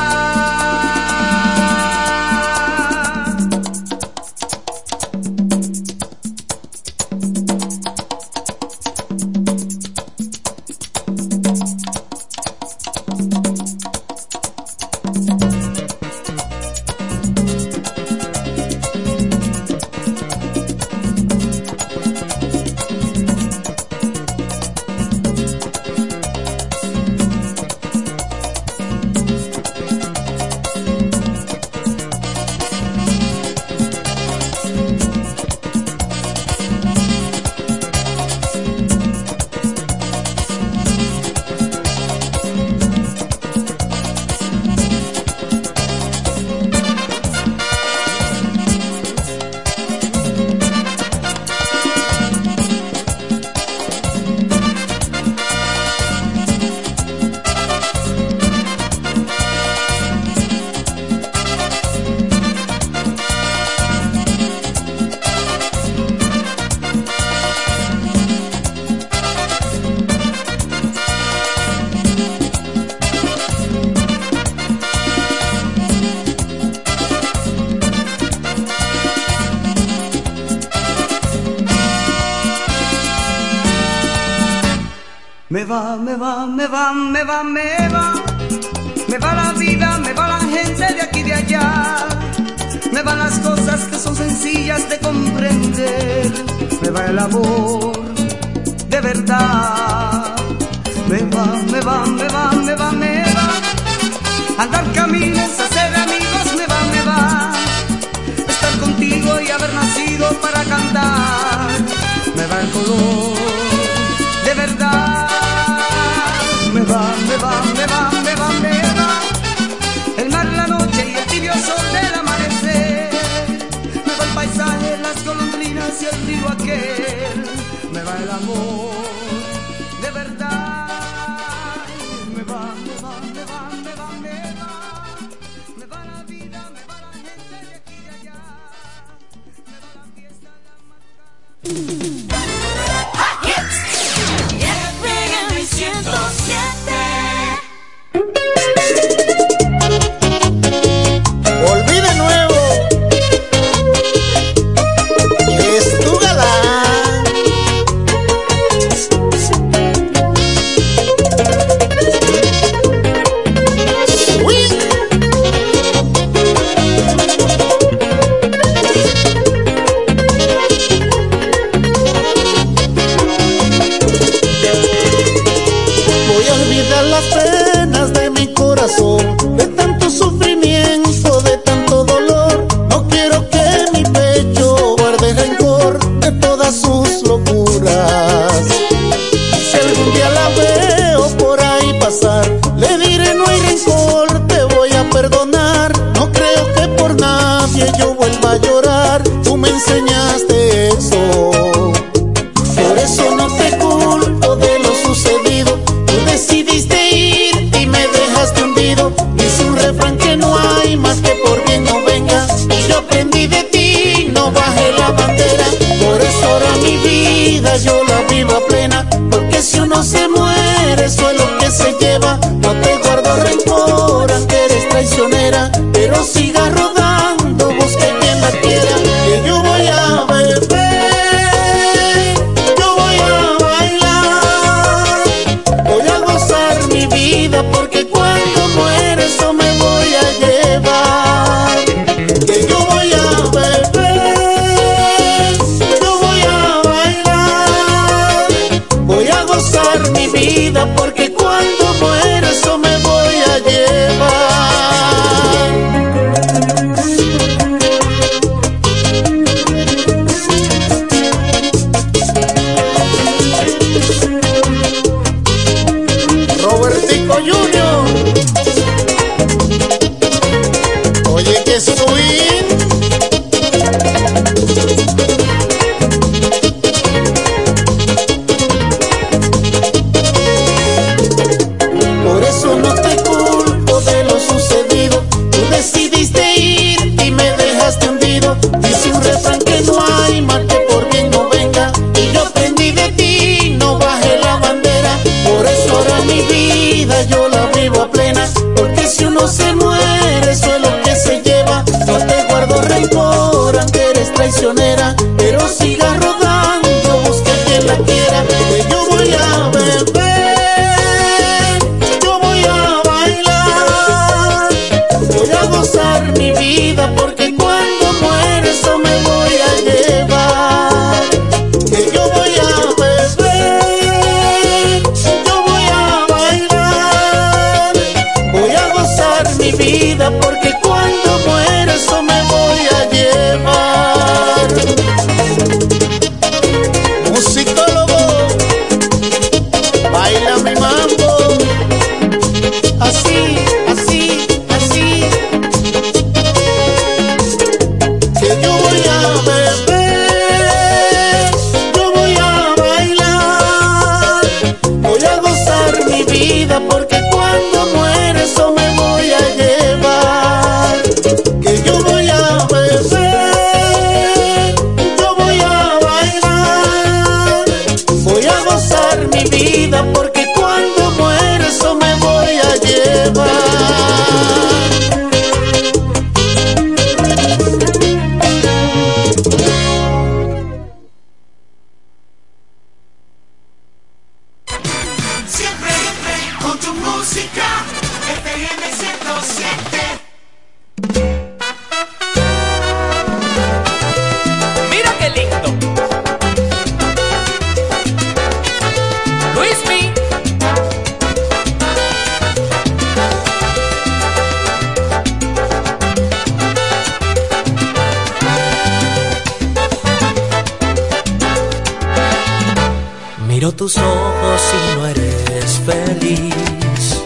[413.62, 417.22] Miro tus ojos y no eres feliz.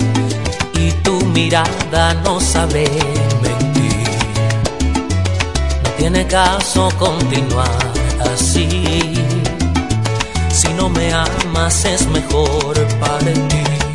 [0.75, 2.85] Y tu mirada no sabe
[3.41, 4.11] mentir.
[5.83, 7.91] No tiene caso continuar
[8.35, 9.15] así.
[10.53, 13.86] Si no me amas es mejor para ti.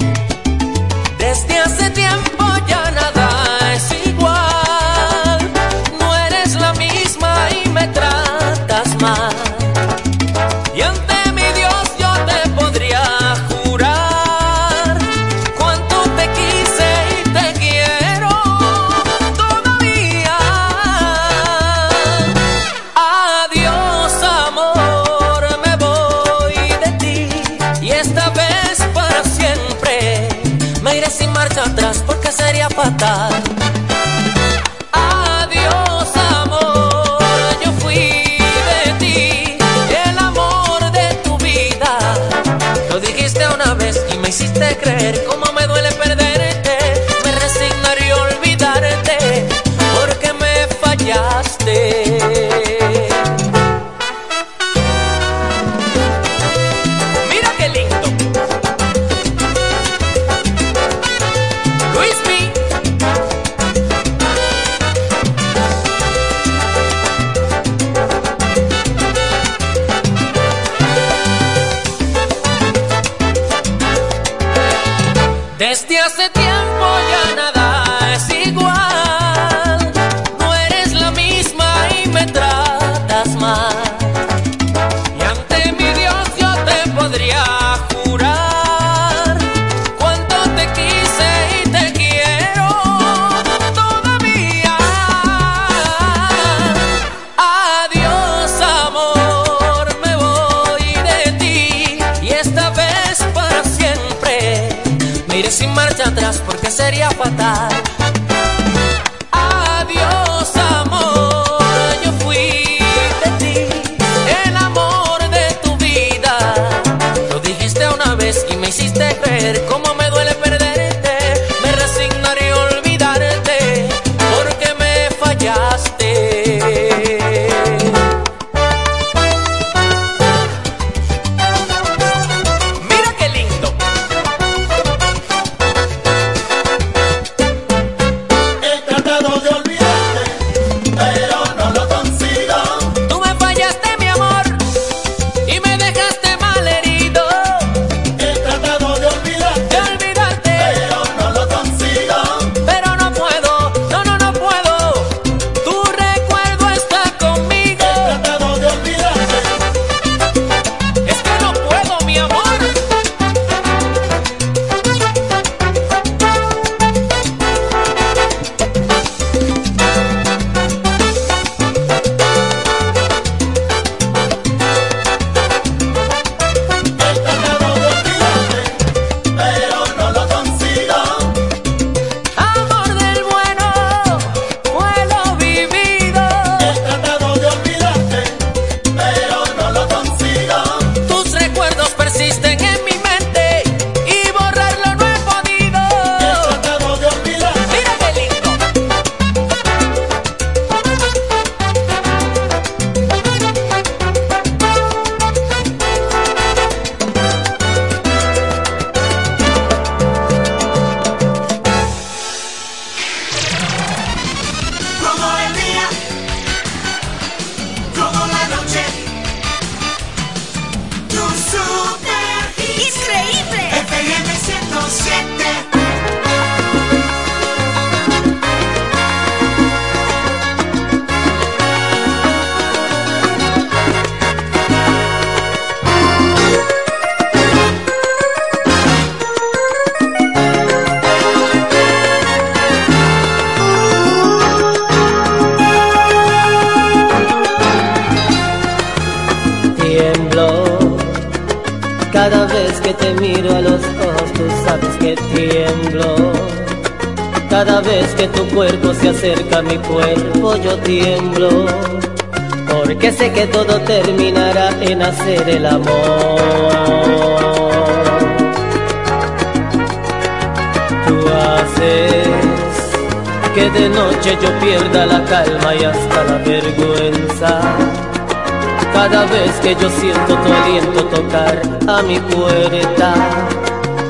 [279.01, 283.15] Cada vez que yo siento tu aliento tocar a mi puerta.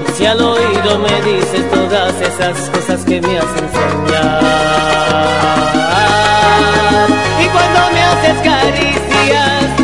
[0.05, 4.43] Y si al oído me dices todas esas cosas que me hacen soñar.
[7.41, 9.81] Y cuando me haces caricias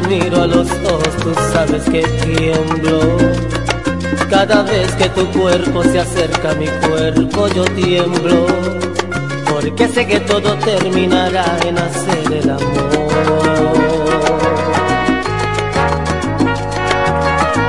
[0.00, 3.16] te miro a los ojos, tú sabes que tiemblo.
[4.28, 8.46] Cada vez que tu cuerpo se acerca a mi cuerpo, yo tiemblo.
[9.48, 12.94] Porque sé que todo terminará en hacer el amor.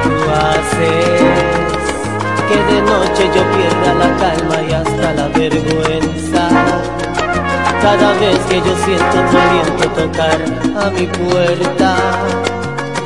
[0.04, 0.16] Tú
[0.48, 1.22] haces
[2.48, 6.25] que de noche yo pierda la calma y hasta la vergüenza.
[7.86, 10.42] Cada vez que yo siento tu aliento tocar
[10.76, 11.96] a mi puerta,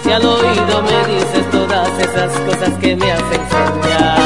[0.02, 4.20] si al oído me dices todas esas cosas que me hacen soñar.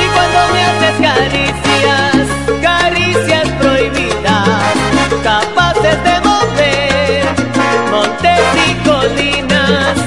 [0.00, 2.28] Y cuando me haces caricias,
[2.62, 4.76] caricias prohibidas,
[5.24, 7.24] capaces de mover
[7.90, 10.05] montes y colinas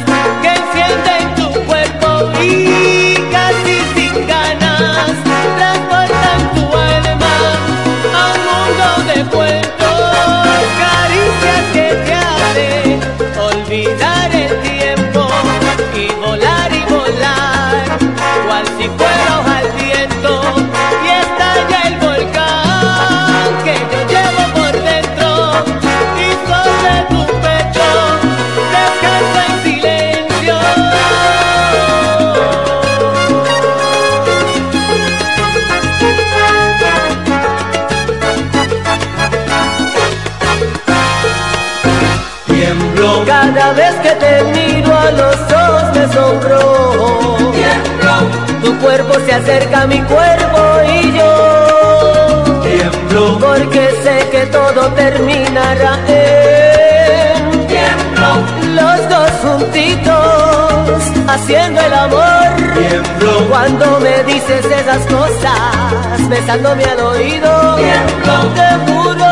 [48.80, 53.40] cuerpo se acerca a mi cuerpo y yo tiemblo.
[53.40, 58.30] Porque sé que todo terminará en tiemblo.
[58.74, 62.48] Los dos juntitos haciendo el amor.
[62.78, 63.48] Tiemblo.
[63.50, 68.34] Cuando me dices esas cosas besándome al oído tiemblo.
[68.56, 69.30] te juro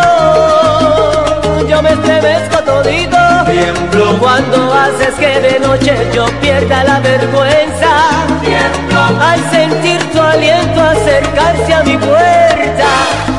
[1.68, 7.90] yo me estremezco todito Tiemblo cuando haces que de noche yo pierda la vergüenza.
[8.42, 9.22] Tiemblo.
[9.22, 13.37] Al sentir tu aliento acercarse a mi puerta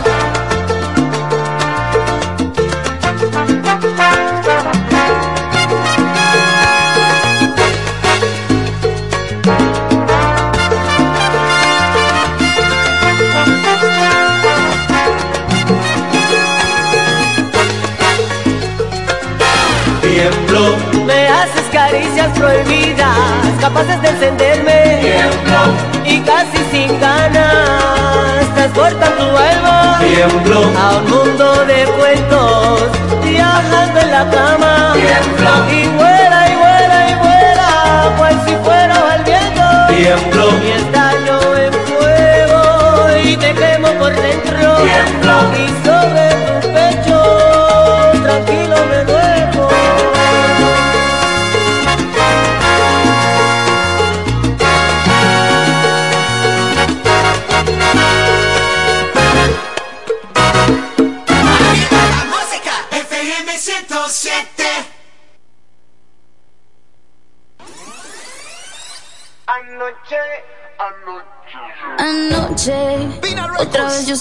[21.98, 23.16] caricias prohibidas
[23.60, 25.00] Capaces de encenderme.
[25.00, 25.60] Tiemblo.
[26.04, 30.60] Y casi sin ganas Transportan tu alma Tiemblo.
[30.78, 32.82] A un mundo de cuentos
[33.24, 35.50] Viajando en la cama Tiemblo.
[35.72, 39.64] Y vuela y vuela y vuela Cual si fuera al viento.
[39.88, 40.46] Tiemblo.
[40.64, 42.60] Y estallo en fuego
[43.24, 44.84] Y te quemo por dentro.
[45.56, 46.47] Y sobre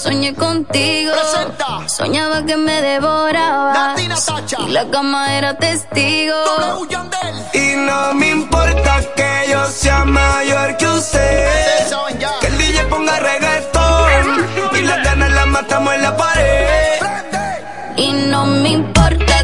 [0.07, 1.11] soñé contigo.
[1.87, 3.99] Soñaba que me devorabas.
[3.99, 6.35] Y la cama era testigo.
[7.53, 11.89] Y no me importa que yo sea mayor que usted.
[12.41, 14.47] Que el DJ ponga reggaetón.
[14.79, 16.99] Y las ganas las matamos en la pared.
[17.97, 19.36] Y no me importa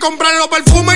[0.00, 0.89] compraron los perfumes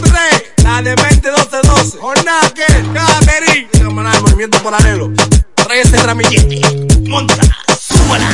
[0.00, 2.64] 3, la de 2012-12, Jornaque,
[2.94, 5.10] Caterín, el movimiento paralelo,
[5.54, 6.60] 13 ramillete,
[7.08, 7.40] monta,
[7.78, 8.28] súbala.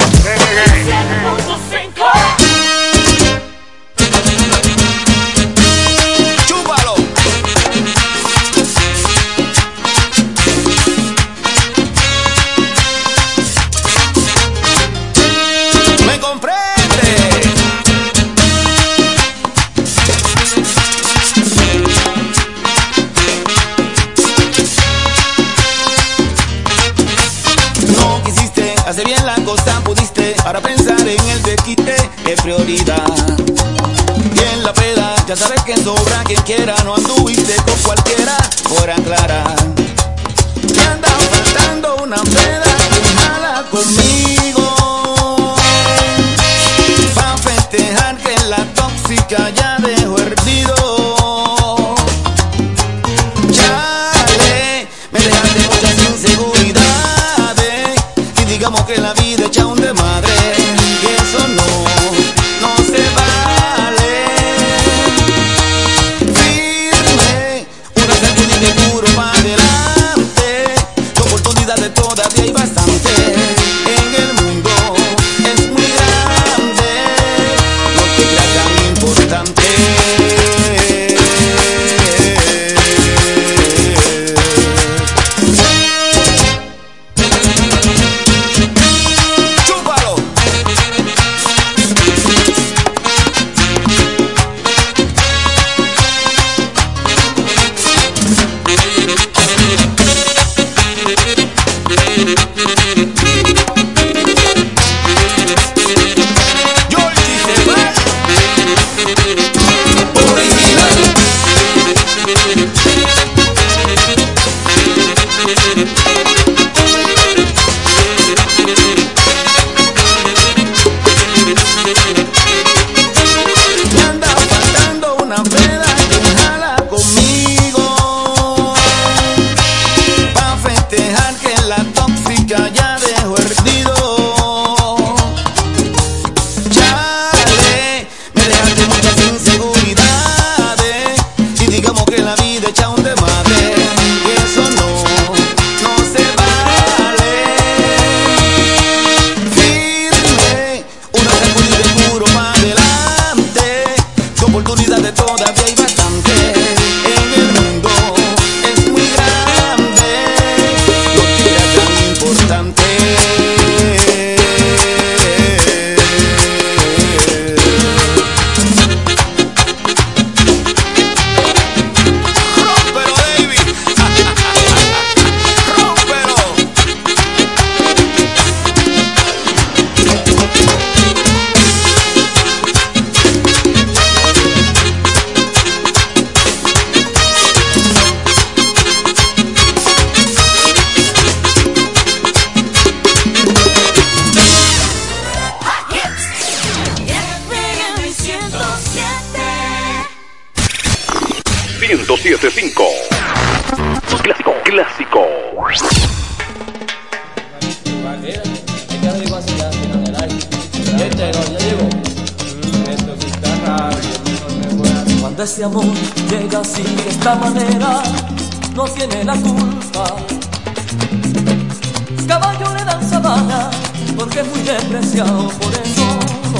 [35.69, 37.18] que sobra, quien quiera, no ando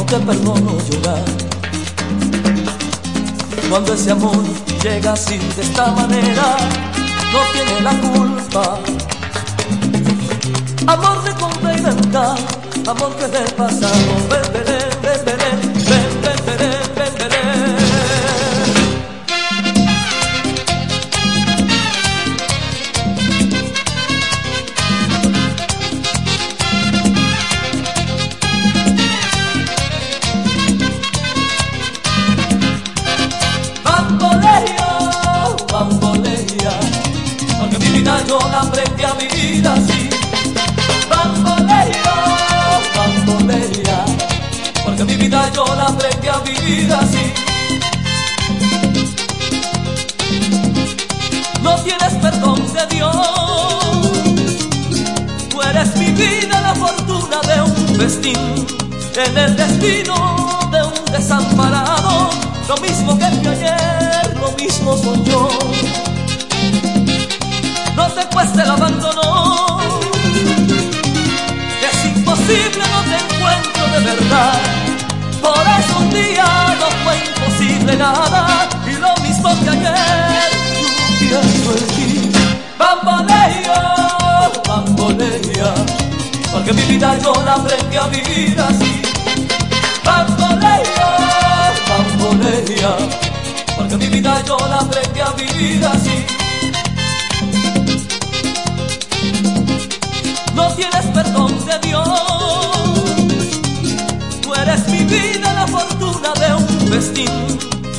[0.09, 1.25] te perdono llorar.
[3.69, 4.43] Cuando ese amor
[4.83, 6.57] llega así de esta manera,
[7.33, 8.79] no tiene la culpa.
[10.87, 12.35] Amor de venta,
[12.87, 13.93] amor que del pasado,
[14.31, 15.68] ven, ven,
[57.99, 58.67] festín,
[59.17, 60.15] en el destino
[60.71, 62.31] de un desamparado,
[62.69, 65.49] lo mismo que fui ayer, lo mismo soy yo.
[67.97, 69.81] No te cueste el abandono,
[71.91, 74.61] es imposible, no te encuentro de verdad.
[75.43, 76.47] Por eso un día
[76.81, 80.51] no fue imposible nada, y lo mismo que ayer,
[81.31, 82.31] yo pienso en ti.
[82.79, 83.81] Bamboleo,
[84.69, 85.75] bambolea,
[86.53, 89.03] porque mi vida yo la aprendí a vivir así.
[90.05, 91.11] Bamboleo,
[91.89, 92.97] bambolea,
[93.77, 96.27] porque mi vida yo la aprendí a vivir así.
[100.55, 102.09] No tienes perdón de Dios,
[104.43, 107.31] tú eres mi vida, la fortuna de un festín,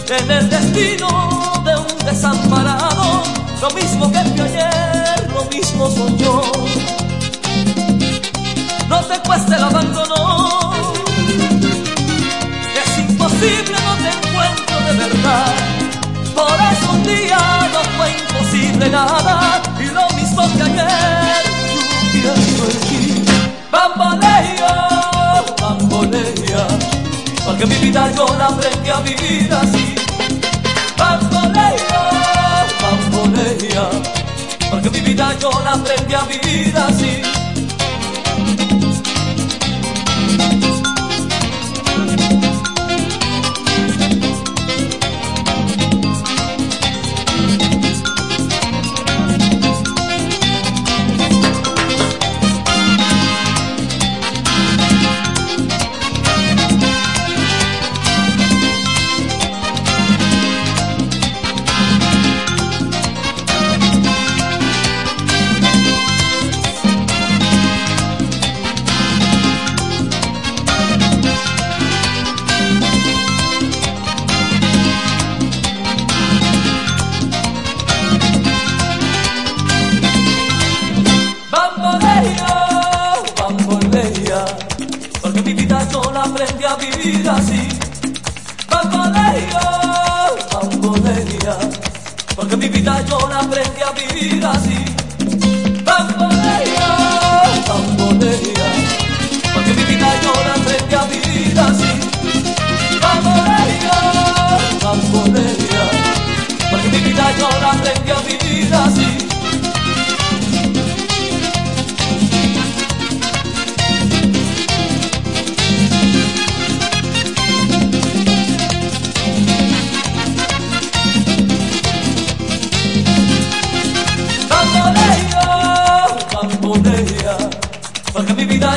[0.10, 3.24] en el destino de un desamparado,
[3.62, 6.99] lo mismo que fui ayer, lo mismo soy yo.
[9.10, 10.72] No te cueste el abandono,
[12.76, 15.53] es imposible, no te encuentro de verdad.
[16.36, 17.40] Por eso un día
[17.73, 21.44] no fue imposible nada, y lo mismo que ayer,
[22.23, 23.26] yo pienso en ti.
[23.72, 24.73] Bamboleo,
[25.60, 26.68] bambolea,
[27.45, 29.95] porque mi vida yo la aprendí a vivir así.
[30.99, 32.03] Bamboleo,
[32.80, 33.90] bambolea,
[34.69, 37.23] porque mi vida yo la aprendí a vivir así.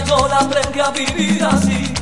[0.00, 2.01] Yo la aprendí a vivir así.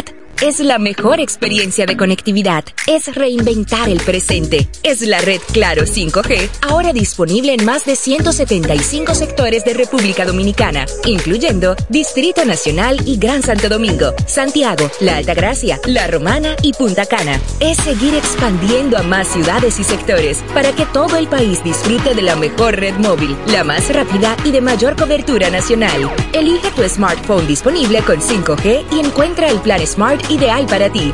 [0.00, 0.29] ultravelocidad?
[0.42, 2.64] Es la mejor experiencia de conectividad.
[2.86, 4.70] Es reinventar el presente.
[4.82, 10.86] Es la red Claro 5G, ahora disponible en más de 175 sectores de República Dominicana,
[11.04, 17.38] incluyendo Distrito Nacional y Gran Santo Domingo, Santiago, La Altagracia, La Romana y Punta Cana.
[17.60, 22.22] Es seguir expandiendo a más ciudades y sectores para que todo el país disfrute de
[22.22, 26.10] la mejor red móvil, la más rápida y de mayor cobertura nacional.
[26.32, 31.12] Elige tu smartphone disponible con 5G y encuentra el plan Smart ideal para ti.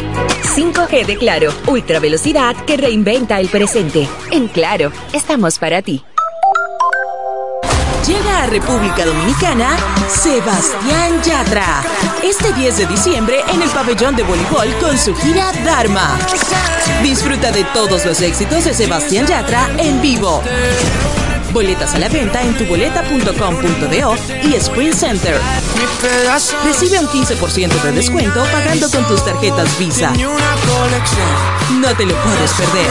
[0.54, 4.08] 5G de Claro, ultra velocidad que reinventa el presente.
[4.30, 6.04] En Claro, estamos para ti.
[8.06, 9.76] Llega a República Dominicana
[10.08, 11.82] Sebastián Yatra.
[12.22, 16.16] Este 10 de diciembre en el pabellón de voleibol con su gira Dharma.
[17.02, 20.40] Disfruta de todos los éxitos de Sebastián Yatra en vivo.
[21.56, 25.40] Boletas a la venta en tuboleta.com.do y Sprint Center.
[26.62, 30.12] Recibe un 15% de descuento pagando con tus tarjetas Visa.
[31.80, 32.90] No te lo puedes perder.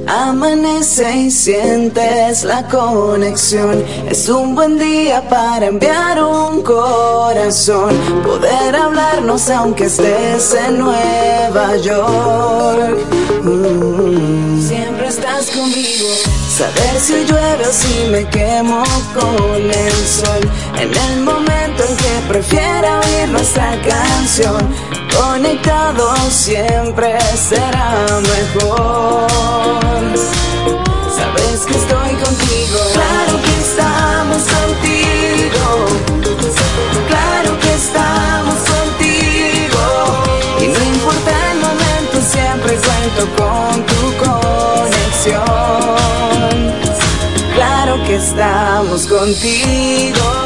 [0.06, 3.84] Amanece y sientes la conexión.
[4.08, 7.94] Es un buen día para enviar un corazón.
[8.24, 12.98] Poder hablarnos aunque estés en Nueva York.
[13.42, 14.60] Mm.
[14.60, 16.41] Siempre estás conmigo.
[16.52, 18.82] Saber si llueve o si me quemo
[19.14, 20.40] con el sol.
[20.78, 24.68] En el momento en que prefiera oír nuestra canción.
[25.16, 29.32] Conectado siempre será mejor.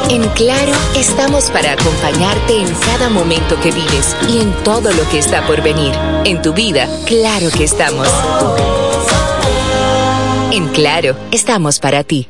[0.09, 5.19] En Claro, estamos para acompañarte en cada momento que vives y en todo lo que
[5.19, 5.93] está por venir.
[6.23, 8.07] En tu vida, claro que estamos.
[10.53, 12.29] En Claro, estamos para ti.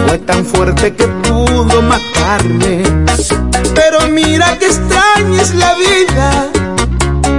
[0.07, 2.83] fue tan fuerte que pudo matarme.
[3.73, 6.52] Pero mira que extraña es la vida.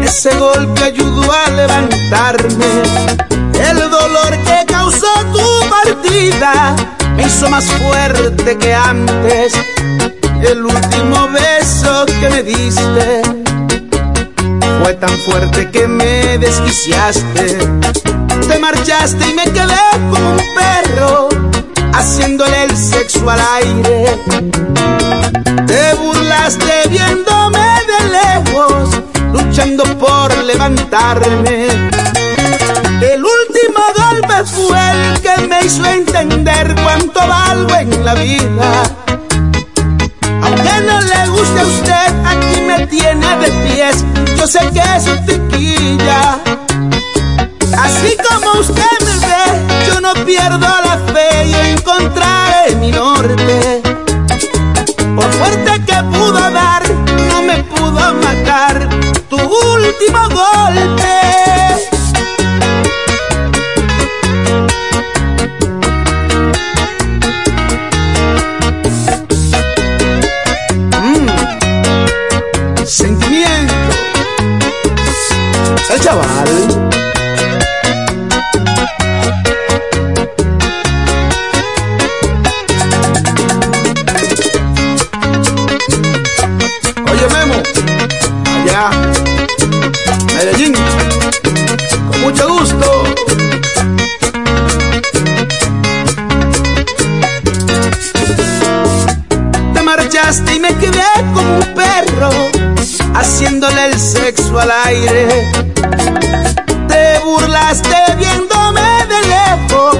[0.05, 2.83] Ese golpe ayudó a levantarme.
[3.59, 6.77] El dolor que causó tu partida
[7.17, 9.55] me hizo más fuerte que antes.
[10.43, 13.23] El último beso que me diste
[14.83, 17.59] fue tan fuerte que me desquiciaste.
[18.47, 21.29] Te marchaste y me quedé como un perro
[21.95, 24.19] haciéndole el sexo al aire.
[25.67, 28.94] Te burlaste viéndome de lejos,
[29.55, 31.67] luchando por levantarme.
[33.01, 38.83] El último golpe fue el que me hizo entender cuánto valgo en la vida.
[40.43, 44.05] Aunque no le guste a usted, aquí me tiene de pies.
[44.37, 46.41] Yo sé que es tiquilla.
[47.79, 53.84] Así como usted me ve, yo no pierdo la fe y encontraré mi norte.
[59.29, 61.15] Tu último golpe.
[71.01, 72.87] Mm.
[72.87, 73.75] Sentimiento.
[75.91, 76.74] El chaval.
[106.89, 109.97] Te burlaste viéndome de lejos,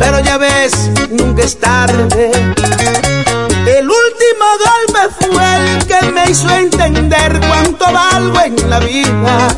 [0.00, 2.32] pero ya ves, nunca es tarde.
[3.66, 9.48] El último golpe fue el que me hizo entender cuánto valgo en la vida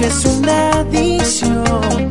[0.00, 2.10] Vicio es una adicción.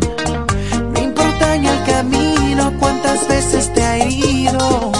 [0.93, 4.91] No importa en el camino cuántas veces te ha herido.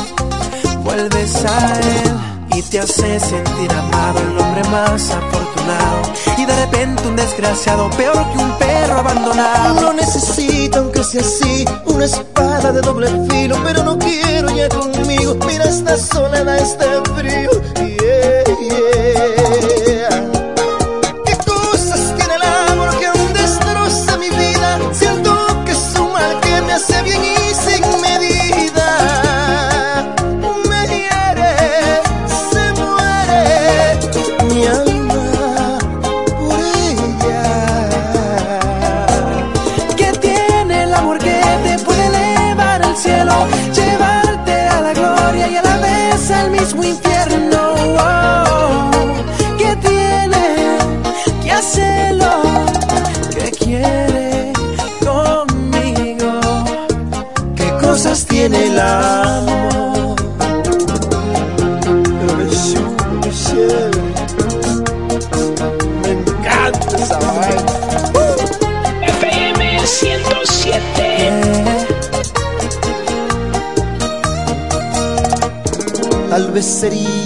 [0.83, 6.01] Vuelves a él y te hace sentir amado, el hombre más afortunado.
[6.37, 9.81] Y de repente un desgraciado, peor que un perro abandonado.
[9.81, 15.35] No necesito, aunque sea así, una espada de doble filo, pero no quiero ya conmigo.
[15.45, 16.85] Mira esta soledad, este
[17.15, 17.98] frío.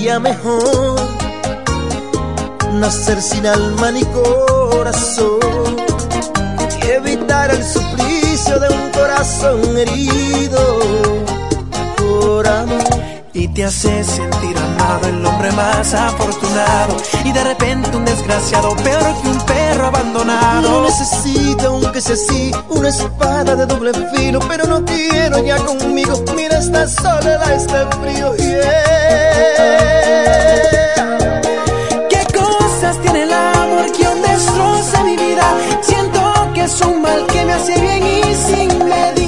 [0.03, 0.99] Sería mejor
[2.73, 5.39] nacer sin alma ni corazón
[6.81, 10.59] y evitar el suplicio de un corazón herido
[11.95, 12.83] por amor.
[13.31, 16.97] Y te hace sentir amado, el hombre más afortunado.
[17.23, 20.69] Y de repente un desgraciado, peor que un perro abandonado.
[20.69, 26.21] No necesito, aunque sea así, una espada de doble filo, pero no quiero ya conmigo.
[26.35, 28.35] Mira esta soledad, este frío.
[28.35, 29.02] Yeah.
[32.09, 35.57] ¿Qué cosas tiene el amor que aún destroza mi vida?
[35.81, 36.21] Siento
[36.53, 39.22] que es un mal que me hace bien y sin medida.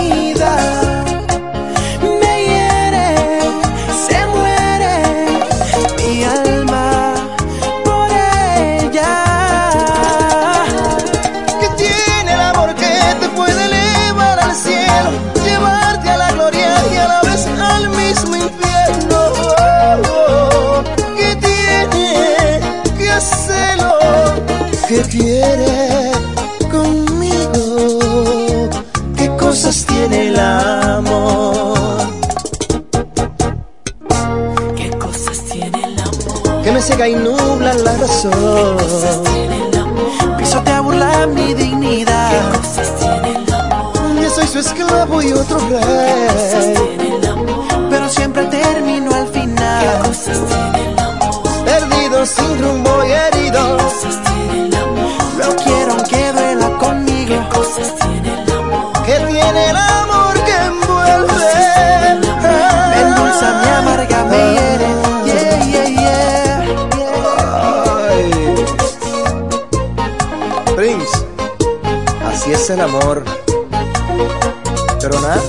[36.85, 38.77] Ciega y nubla la razón.
[40.37, 42.31] Pisotea burla mi dignidad.
[44.21, 46.75] Yo soy su esclavo y otro rey.
[47.89, 50.01] Pero siempre termino al final.
[51.65, 52.84] Perdido, sin rumbo
[72.65, 73.23] es el amor.
[74.99, 75.39] Pero nada,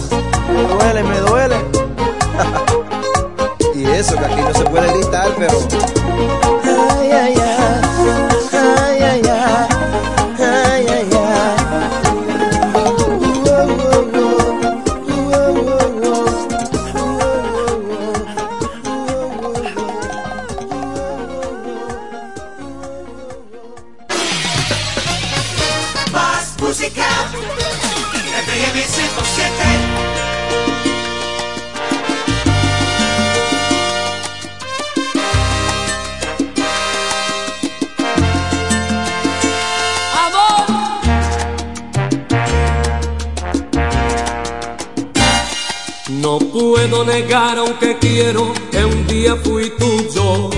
[48.07, 50.51] quiero que un día fui tuyo.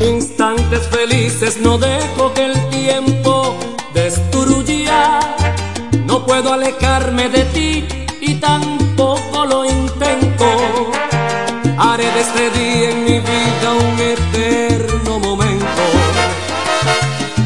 [0.00, 3.56] Instantes felices, no dejo que el tiempo
[3.92, 5.20] destruya.
[6.06, 7.84] No puedo alejarme de ti
[8.20, 10.46] y tampoco lo intento.
[11.78, 15.84] Haré de este día en mi vida un eterno momento.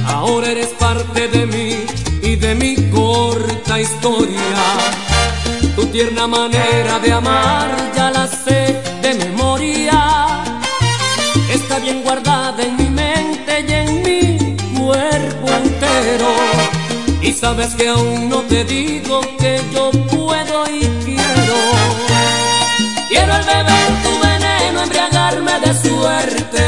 [0.06, 1.70] Ahora eres parte de mí
[2.22, 4.60] y de mi corta historia.
[5.76, 7.97] Tu tierna manera de amar
[17.48, 21.56] Sabes que aún no te digo que yo puedo y quiero.
[23.08, 26.64] Quiero el beber tu veneno, embriagarme de suerte.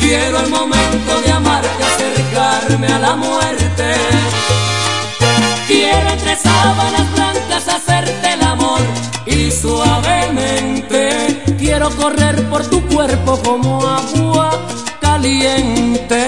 [0.00, 3.92] Quiero el momento de amarte, acercarme a la muerte.
[5.66, 8.80] Quiero entre sábanas blancas hacerte el amor
[9.26, 11.42] y suavemente.
[11.58, 14.58] Quiero correr por tu cuerpo como agua
[15.02, 16.19] caliente.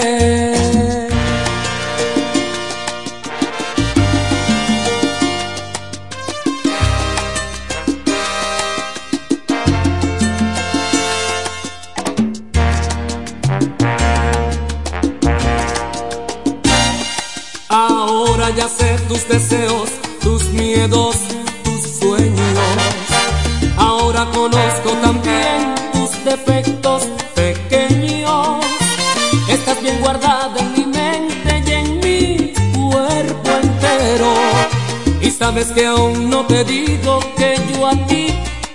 [36.64, 38.26] digo que yo a ti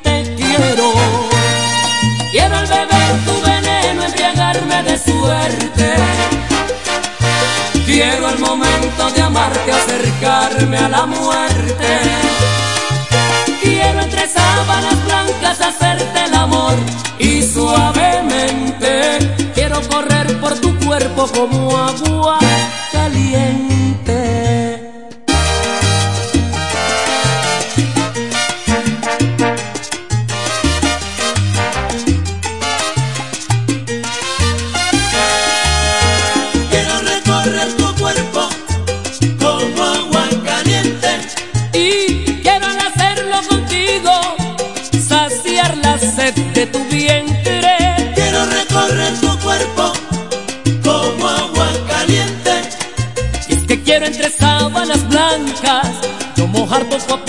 [0.04, 0.94] te quiero.
[2.32, 5.96] Quiero al beber tu veneno, embriagarme de suerte.
[7.86, 12.00] Quiero al momento de amarte, acercarme a la muerte.
[13.62, 16.76] Quiero entre sábanas blancas hacerte el amor
[17.20, 19.20] y suavemente.
[19.54, 22.07] Quiero correr por tu cuerpo como agua
[56.70, 57.27] hartos guapos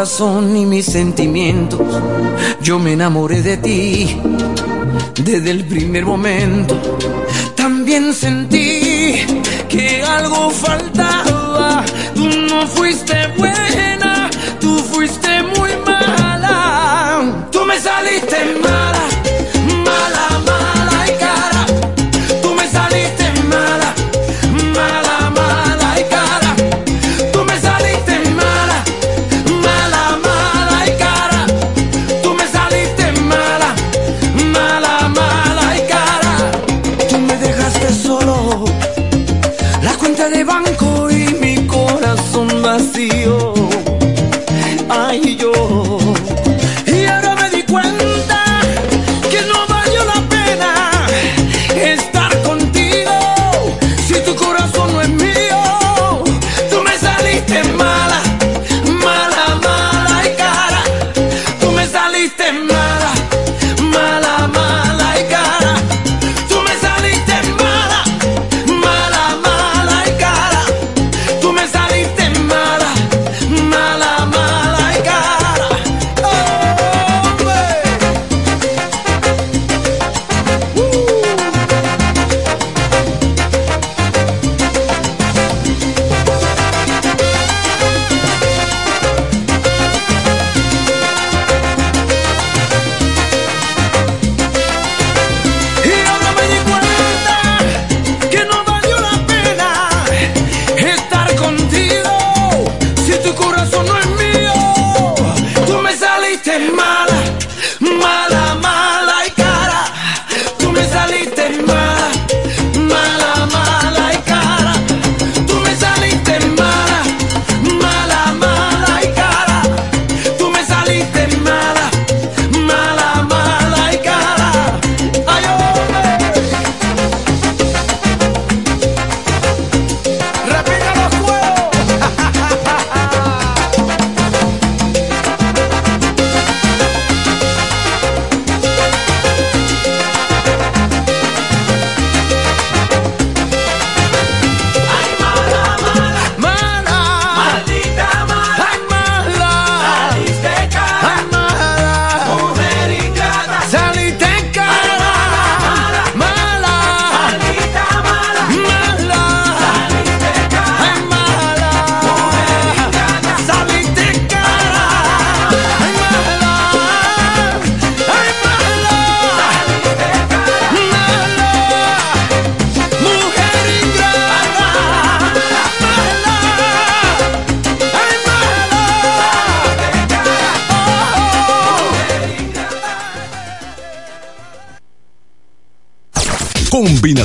[0.00, 1.78] corazón y mis sentimientos.
[2.62, 4.16] Yo me enamoré de ti
[5.22, 6.74] desde el primer momento.
[7.54, 9.26] También sentí
[9.68, 11.84] que algo faltaba.
[12.14, 13.99] Tú no fuiste bueno.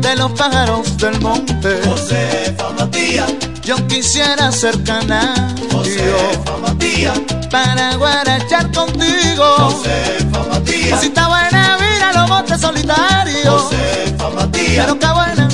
[0.00, 1.80] De los pájaros del monte.
[1.84, 3.30] Josefa Matías,
[3.62, 5.68] yo quisiera ser canario.
[5.70, 7.18] Josefa Matías,
[7.50, 9.44] para guarachar contigo.
[9.58, 13.62] Josefa Matías, si está buena, mira los montes solitarios.
[13.62, 15.48] Josefa Matías, pero qué buena,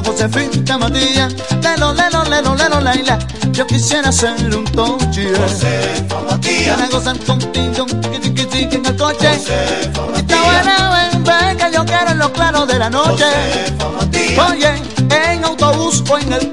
[0.00, 3.18] Josefa, Josefita Matías, lelo, lelo, lelo, lelo, laila.
[3.52, 5.34] Yo quisiera ser un toche.
[5.36, 6.76] Josefa Matías.
[6.76, 9.28] Para gozar contigo, que que en el coche.
[9.28, 10.18] Josefa Matías.
[10.18, 13.24] Está buena, ven, ven, que yo quiero en lo claro de la noche.
[13.24, 14.50] Josefa Matías.
[14.50, 16.50] Oye, en autobús o en el